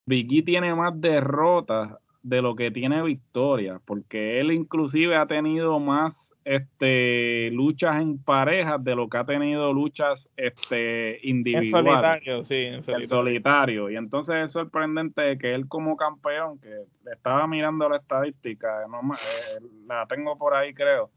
[0.10, 1.92] Vicky tiene más derrotas
[2.24, 8.84] de lo que tiene victorias, porque él inclusive ha tenido más este luchas en parejas
[8.84, 11.76] de lo que ha tenido luchas este individuales.
[11.76, 13.08] En solitario, sí, en solitario.
[13.08, 13.90] solitario.
[13.92, 19.62] Y entonces es sorprendente que él como campeón, que estaba mirando la estadística, no, eh,
[19.86, 21.12] la tengo por ahí creo, o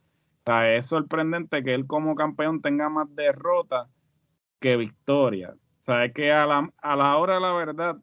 [0.44, 3.88] sea, es sorprendente que él como campeón tenga más derrotas
[4.60, 5.54] que victorias.
[5.54, 7.96] O sea, es que a la, a la hora de la verdad,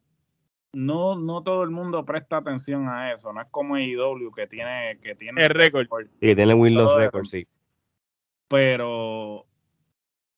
[0.72, 3.32] no, no todo el mundo presta atención a eso.
[3.32, 5.86] No es como IW que tiene, que tiene el récord.
[6.20, 7.46] Y tiene Windows Record, sí.
[8.48, 9.46] Pero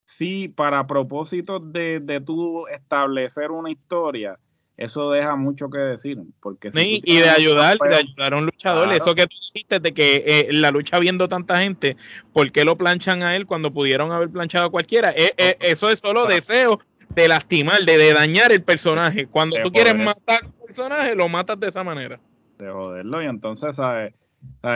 [0.05, 4.39] sí, para propósitos de, de tú establecer una historia,
[4.75, 6.17] eso deja mucho que decir.
[6.41, 8.91] Porque sí, y de ayudar, de ayudar a un luchador.
[8.91, 11.95] Eso que tú hiciste de que eh, la lucha viendo tanta gente,
[12.31, 15.11] ¿por qué lo planchan a él cuando pudieron haber planchado a cualquiera?
[15.11, 16.79] Eh, eh, eso es solo deseo
[17.15, 19.27] de lastimar, de, dañar el personaje.
[19.27, 22.19] Cuando tú quieres matar al personaje, lo matas de esa manera.
[22.57, 24.13] De joderlo, y entonces, ¿sabes?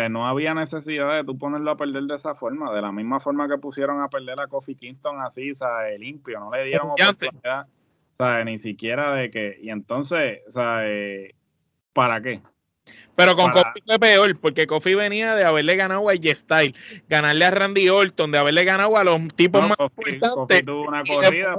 [0.10, 3.48] No había necesidad de tú ponerlo a perder de esa forma, de la misma forma
[3.48, 6.00] que pusieron a perder a Kofi Kingston así, ¿sabes?
[6.00, 7.68] Limpio, no le dieron oportunidad,
[8.18, 8.46] ¿sabes?
[8.46, 11.34] Ni siquiera de que, y entonces, ¿sabes?
[11.94, 12.42] ¿Para qué?
[13.18, 16.76] Pero con Kofi fue peor, porque Kofi venía de haberle ganado a J-Style,
[17.10, 20.64] ganarle a Randy Orton, de haberle ganado a los tipos más importantes.
[20.68, 21.52] una corrida,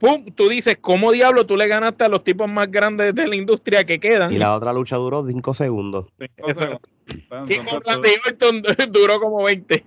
[0.00, 3.36] pum, tú dices, ¿cómo diablo tú le ganaste a los tipos más grandes de la
[3.36, 4.32] industria que quedan?
[4.32, 6.06] Y la otra lucha duró 5 segundos.
[6.18, 9.84] Y con Randy Orton duró como 20.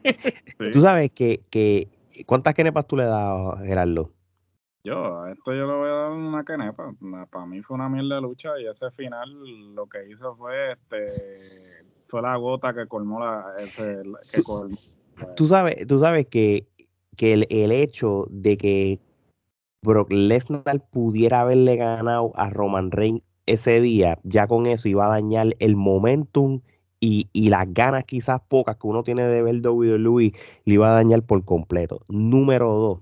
[0.72, 1.89] Tú sabes que, que
[2.26, 4.10] ¿cuántas kenepas tú le das, Gerardo?
[4.84, 6.94] Yo, a esto yo le voy a dar una canepa.
[7.32, 11.08] Para mí fue una mierda de lucha y ese final lo que hizo fue este
[12.10, 14.04] fue la gota que colmó la ese,
[14.34, 14.76] que colmó.
[15.36, 16.68] Tú sabes, tú sabes que,
[17.16, 19.00] que el, el, hecho de que
[19.84, 25.10] Brock Lesnar pudiera haberle ganado a Roman Reigns ese día, ya con eso iba a
[25.10, 26.62] dañar el momentum
[27.00, 30.34] y, y, las ganas quizás pocas que uno tiene de ver WWE,
[30.66, 32.06] le iba a dañar por completo.
[32.08, 33.00] Número dos,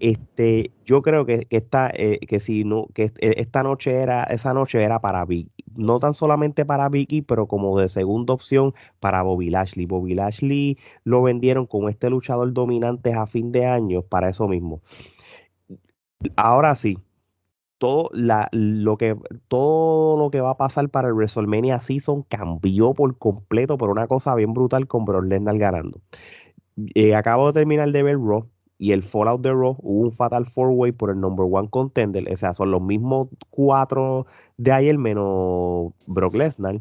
[0.00, 4.24] este, yo creo que, que esta, eh, que si no, que e, esta noche era,
[4.24, 8.74] esa noche era para Vicky, no tan solamente para Vicky, pero como de segunda opción
[9.00, 9.86] para Bobby Lashley.
[9.86, 14.80] Bobby Lashley lo vendieron como este luchador dominante a fin de año para eso mismo.
[16.36, 16.98] Ahora sí,
[17.78, 19.16] todo, la, lo que,
[19.48, 24.06] todo lo que va a pasar para el WrestleMania Season cambió por completo por una
[24.06, 26.00] cosa bien brutal con Brock Lesnar ganando.
[26.94, 28.48] Eh, acabo de terminar de ver Raw
[28.78, 32.30] y el Fallout de Raw hubo un Fatal Four Way por el number one contender.
[32.30, 36.80] O sea, son los mismos cuatro de ayer menos Brock Lesnar.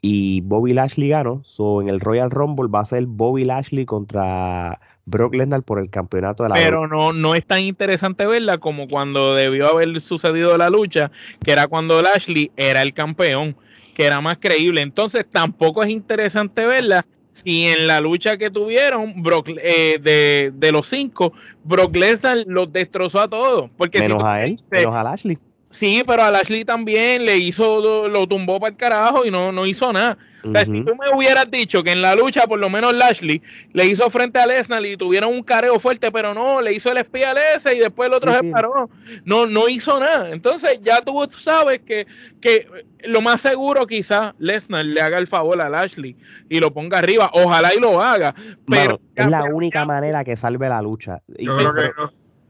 [0.00, 1.42] Y Bobby Lashley ganó.
[1.44, 5.90] So, en el Royal Rumble va a ser Bobby Lashley contra Brock Lesnar por el
[5.90, 10.56] campeonato de la Pero no, no es tan interesante verla como cuando debió haber sucedido
[10.56, 11.10] la lucha,
[11.44, 13.56] que era cuando Lashley era el campeón,
[13.94, 14.82] que era más creíble.
[14.82, 17.04] Entonces tampoco es interesante verla
[17.42, 21.32] si en la lucha que tuvieron Brock, eh, de, de, los cinco,
[21.64, 23.70] Brock Lesnar los destrozó a todos.
[23.76, 25.38] Porque menos a él, menos a Lashley.
[25.70, 29.66] Sí, pero a Lashley también le hizo, lo tumbó para el carajo y no, no
[29.66, 30.18] hizo nada.
[30.44, 33.42] O sea, si tú me hubieras dicho que en la lucha, por lo menos Lashley
[33.72, 36.98] le hizo frente a Lesnar y tuvieron un careo fuerte, pero no, le hizo el
[36.98, 38.88] espía a ese y después el otro se paró.
[39.24, 40.30] No, no hizo nada.
[40.30, 42.06] Entonces ya tú sabes que,
[42.40, 42.68] que
[43.04, 46.16] lo más seguro quizás Lesnar le haga el favor a Lashley
[46.48, 47.30] y lo ponga arriba.
[47.32, 48.34] Ojalá y lo haga.
[48.66, 51.22] Pero es la única manera que salve la lucha.
[51.38, 51.90] Yo creo que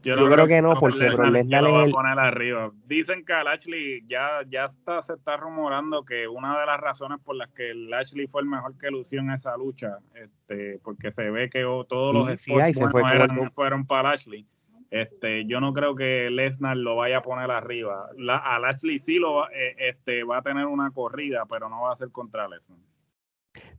[0.03, 2.71] yo, creo, que, no, porque Lesnar lo va a poner arriba.
[2.85, 7.19] Dicen que a Lashley ya, ya está, se está rumorando que una de las razones
[7.23, 11.29] por las que Lashley fue el mejor que lució en esa lucha, este, porque se
[11.29, 12.53] ve que todos los sí,
[13.53, 14.45] fueron para Lashley.
[14.91, 18.07] Este, yo no creo que Lesnar lo vaya a poner arriba.
[18.17, 21.81] La, a Lashley sí lo va, eh, este, va a tener una corrida, pero no
[21.81, 22.79] va a ser contra Lesnar.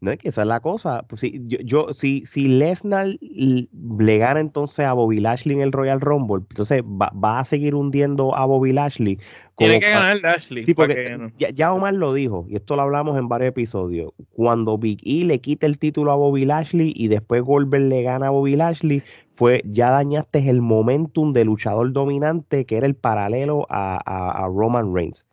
[0.00, 1.02] No es que esa es la cosa.
[1.08, 5.72] Pues si, yo, yo, si, si Lesnar le gana entonces a Bobby Lashley en el
[5.72, 9.18] Royal Rumble, entonces va, va a seguir hundiendo a Bobby Lashley.
[9.56, 10.64] Tiene que ganar Lashley.
[10.64, 14.12] Sí, porque ya, ya, Omar lo dijo, y esto lo hablamos en varios episodios.
[14.32, 18.28] Cuando Big E le quita el título a Bobby Lashley y después Goldberg le gana
[18.28, 19.02] a Bobby Lashley,
[19.34, 24.46] fue ya dañaste el momentum de luchador dominante que era el paralelo a, a, a
[24.48, 25.26] Roman Reigns.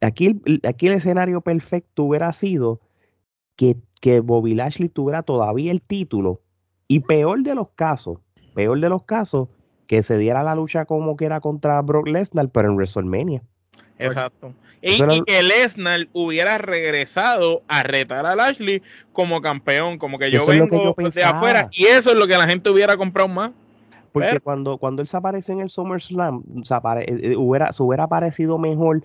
[0.00, 2.80] Aquí, aquí el escenario perfecto hubiera sido
[3.58, 6.40] que, que Bobby Lashley tuviera todavía el título
[6.86, 8.18] y peor de los casos,
[8.54, 9.48] peor de los casos,
[9.88, 13.42] que se diera la lucha como que era contra Brock Lesnar, pero en WrestleMania.
[13.98, 14.54] Exacto.
[14.80, 18.80] Y, y, que Lesnar hubiera regresado a retar a Lashley
[19.12, 22.28] como campeón, como que yo eso vengo que yo de afuera, y eso es lo
[22.28, 23.50] que la gente hubiera comprado más.
[24.12, 27.72] Porque Pero- cuando, cuando él se aparece en el SummerSlam, se, apare- eh, eh, hubiera,
[27.72, 29.02] se hubiera parecido mejor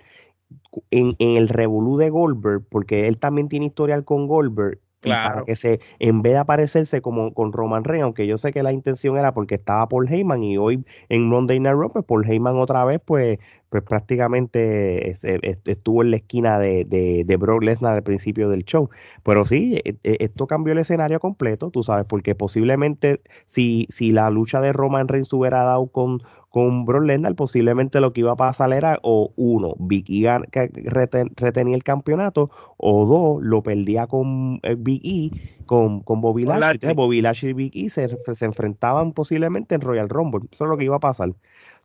[0.91, 4.79] en, en el revolú de Goldberg, porque él también tiene historial con Goldberg.
[5.05, 5.43] y para Claro.
[5.43, 8.71] que se, en vez de aparecerse como con Roman Reigns, aunque yo sé que la
[8.71, 12.55] intención era porque estaba Paul Heyman y hoy en Monday Night Raw, pues Paul Heyman
[12.57, 13.37] otra vez, pues,
[13.69, 15.25] pues prácticamente est-
[15.67, 18.89] estuvo en la esquina de, de, de Brock Lesnar al principio del show.
[19.23, 24.11] Pero sí, e- e- esto cambió el escenario completo, tú sabes, porque posiblemente si, si
[24.11, 26.19] la lucha de Roman Reigns hubiera dado con,
[26.53, 31.31] con Brock Lesnar, posiblemente lo que iba a pasar era, o uno, Big E reten-
[31.35, 35.31] retenía el campeonato, o dos, lo perdía con eh, Big E,
[35.65, 36.93] con, con Bobby Lashley.
[36.93, 40.41] Bobby y Big E se, se enfrentaban posiblemente en Royal Rumble.
[40.51, 41.33] Eso es lo que iba a pasar.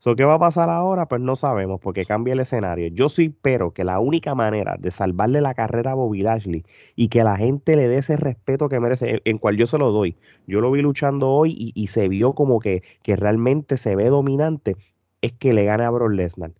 [0.00, 1.06] So, ¿Qué va a pasar ahora?
[1.08, 2.86] Pues no sabemos, porque cambia el escenario.
[2.88, 7.08] Yo sí espero que la única manera de salvarle la carrera a Bobby Lashley y
[7.08, 10.16] que la gente le dé ese respeto que merece, en, cual yo se lo doy.
[10.46, 14.08] Yo lo vi luchando hoy y, y se vio como que, que realmente se ve
[14.08, 14.76] dominante,
[15.20, 16.52] es que le gane a Brock Lesnar.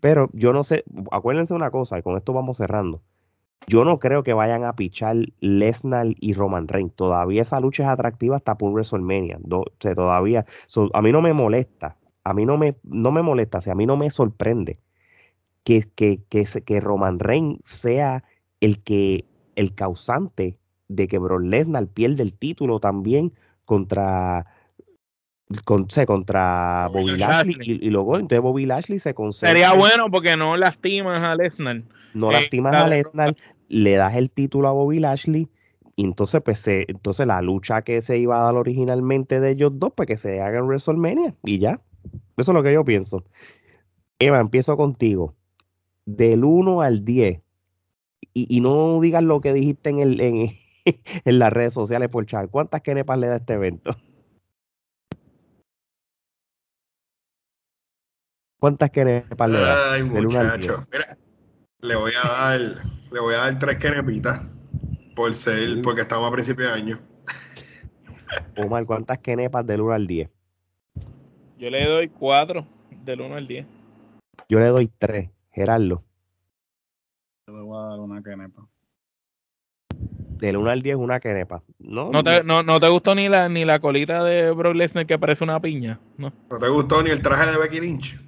[0.00, 3.02] Pero yo no sé, acuérdense una cosa, y con esto vamos cerrando.
[3.66, 6.94] Yo no creo que vayan a pichar Lesnar y Roman Reigns.
[6.96, 9.38] Todavía esa lucha es atractiva hasta por WrestleMania.
[9.42, 10.46] Do- o sea, todavía.
[10.66, 11.96] so, a mí no me molesta.
[12.24, 13.58] A mí no me, no me molesta.
[13.58, 14.78] O sea, a mí no me sorprende
[15.64, 18.24] que, que, que, se- que Roman Reigns sea
[18.60, 19.24] el que
[19.56, 20.58] el causante
[20.88, 23.32] de que Brock Lesnar pierda el título también
[23.64, 24.46] contra
[25.64, 27.54] con, o sea, contra Bobby Bobby Lashley.
[27.54, 31.34] Lashley y, y luego entonces Bobby Lashley se concentra Sería bueno porque no lastimas a
[31.34, 31.82] Lesnar.
[32.14, 33.36] no Eh, lastimas a Lesnar,
[33.68, 35.48] le das el título a Bobby Lashley,
[35.96, 39.72] y entonces, pues, se- entonces la lucha que se iba a dar originalmente de ellos
[39.74, 41.80] dos, pues que se haga en WrestleMania, y ya.
[42.36, 43.24] Eso es lo que yo pienso.
[44.18, 45.34] Eva, empiezo contigo.
[46.06, 47.40] Del 1 al 10,
[48.34, 50.52] y, y no digas lo que dijiste en, el, en,
[51.24, 52.50] en las redes sociales por chat.
[52.50, 53.96] ¿Cuántas kenepas le da este evento?
[58.58, 59.92] ¿Cuántas kenepas le da?
[59.92, 60.86] Ay, muchacho.
[60.92, 61.16] Mira,
[61.80, 62.60] le voy a dar,
[63.10, 64.42] le voy a dar tres kenepitas
[65.16, 67.00] por ser, porque estamos a principio de año.
[68.58, 70.30] Omar, ¿cuántas kenepas del 1 al 10?
[71.60, 72.66] Yo le doy 4
[73.04, 73.66] del 1 al 10.
[74.48, 75.28] Yo le doy 3.
[75.52, 76.02] Gerardo,
[77.46, 78.66] Yo le voy a dar una kenepa.
[80.38, 81.62] del 1 al 10 una kenepa.
[81.78, 85.04] No, ¿No te, no, no te gustó ni la, ni la colita de Brock Lesnar
[85.04, 86.00] que parece una piña?
[86.16, 86.32] No.
[86.50, 88.18] ¿No te gustó ni el traje de Becky Lynch?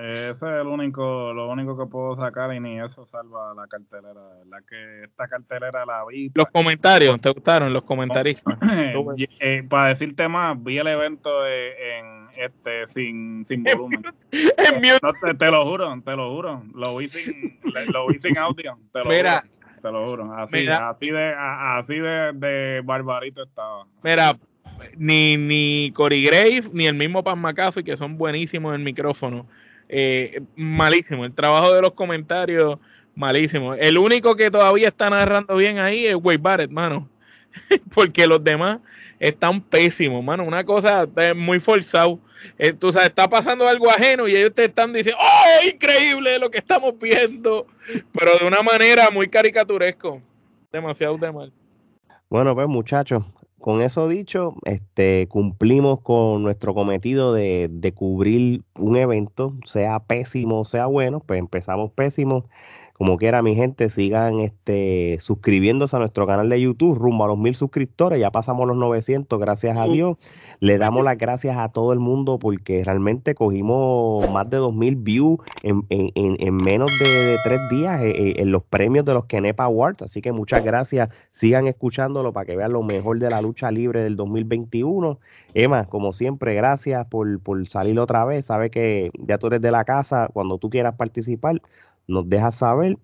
[0.00, 4.20] Ese es el único, lo único que puedo sacar y ni eso salva la cartelera.
[4.44, 6.30] Verdad que esta cartelera la vi.
[6.34, 8.58] Los comentarios, ¿te gustaron los comentaristas?
[9.16, 14.02] Y, eh, para decirte más, vi el evento eh, en este sin, sin volumen.
[14.32, 14.80] En.
[15.02, 16.62] No, te, te lo juro, te lo juro.
[16.74, 17.58] Lo vi sin,
[17.92, 18.78] lo vi sin audio.
[18.92, 19.40] Te lo Mira.
[19.40, 19.54] juro.
[19.82, 20.34] Te lo juro.
[20.34, 20.88] Así, Mira.
[20.88, 23.86] así de, así de, de barbarito estaba.
[24.02, 24.34] Mira,
[24.96, 29.46] ni, ni Cory Graves ni el mismo Pan McAfee, que son buenísimos en el micrófono.
[29.88, 31.24] Eh, malísimo.
[31.24, 32.78] El trabajo de los comentarios,
[33.14, 33.74] malísimo.
[33.74, 37.08] El único que todavía está narrando bien ahí es Wade Barrett, mano.
[37.94, 38.80] Porque los demás
[39.18, 40.44] están pésimos, mano.
[40.44, 42.18] Una cosa eh, muy forzado.
[42.58, 46.50] Eh, tú sabes, está pasando algo ajeno y ellos te están diciendo, ¡oh, increíble lo
[46.50, 47.66] que estamos viendo!
[48.12, 50.20] Pero de una manera muy caricaturesco.
[50.70, 51.52] Demasiado de mal.
[52.28, 53.22] Bueno, pues muchachos,
[53.64, 60.60] con eso dicho, este, cumplimos con nuestro cometido de, de cubrir un evento, sea pésimo
[60.60, 62.44] o sea bueno, pues empezamos pésimo.
[62.92, 67.38] Como quiera, mi gente, sigan este, suscribiéndose a nuestro canal de YouTube, rumbo a los
[67.38, 68.20] mil suscriptores.
[68.20, 70.18] Ya pasamos los 900, gracias a Dios.
[70.64, 75.38] Le damos las gracias a todo el mundo porque realmente cogimos más de 2000 views
[75.62, 79.64] en, en, en menos de, tres días eh, eh, en los premios de los Kenepa
[79.64, 80.00] Awards.
[80.00, 81.10] Así que muchas gracias.
[81.32, 85.18] Sigan escuchándolo para que vean lo mejor de la lucha libre del 2021.
[85.52, 88.46] Emma, como siempre, gracias por, por salir otra vez.
[88.46, 90.30] Sabe que ya tú eres de la casa.
[90.32, 91.60] Cuando tú quieras participar,
[92.08, 92.96] nos dejas saber.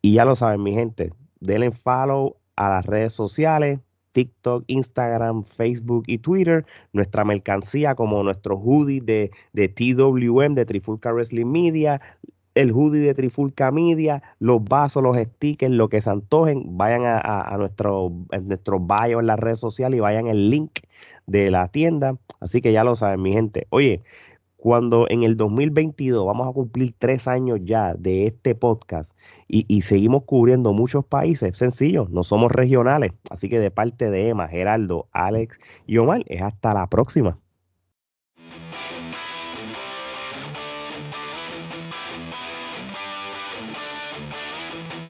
[0.00, 1.12] Y ya lo saben, mi gente.
[1.40, 3.80] Denle follow a las redes sociales.
[4.16, 6.64] TikTok, Instagram, Facebook y Twitter,
[6.94, 12.00] nuestra mercancía como nuestro hoodie de, de TWM, de Trifulca Wrestling Media,
[12.54, 17.54] el hoodie de Trifulca Media, los vasos, los stickers, lo que se antojen, vayan a,
[17.58, 18.10] nuestro,
[18.42, 20.78] nuestro bio en las redes sociales y vayan el link
[21.26, 22.16] de la tienda.
[22.40, 23.66] Así que ya lo saben, mi gente.
[23.68, 24.02] Oye,
[24.66, 30.24] cuando en el 2022 vamos a cumplir tres años ya de este podcast y, seguimos
[30.24, 33.12] cubriendo muchos países, sencillo, no somos regionales.
[33.30, 35.56] Así que de parte de Emma, Geraldo, Alex
[35.86, 37.38] y Omar, es hasta la próxima.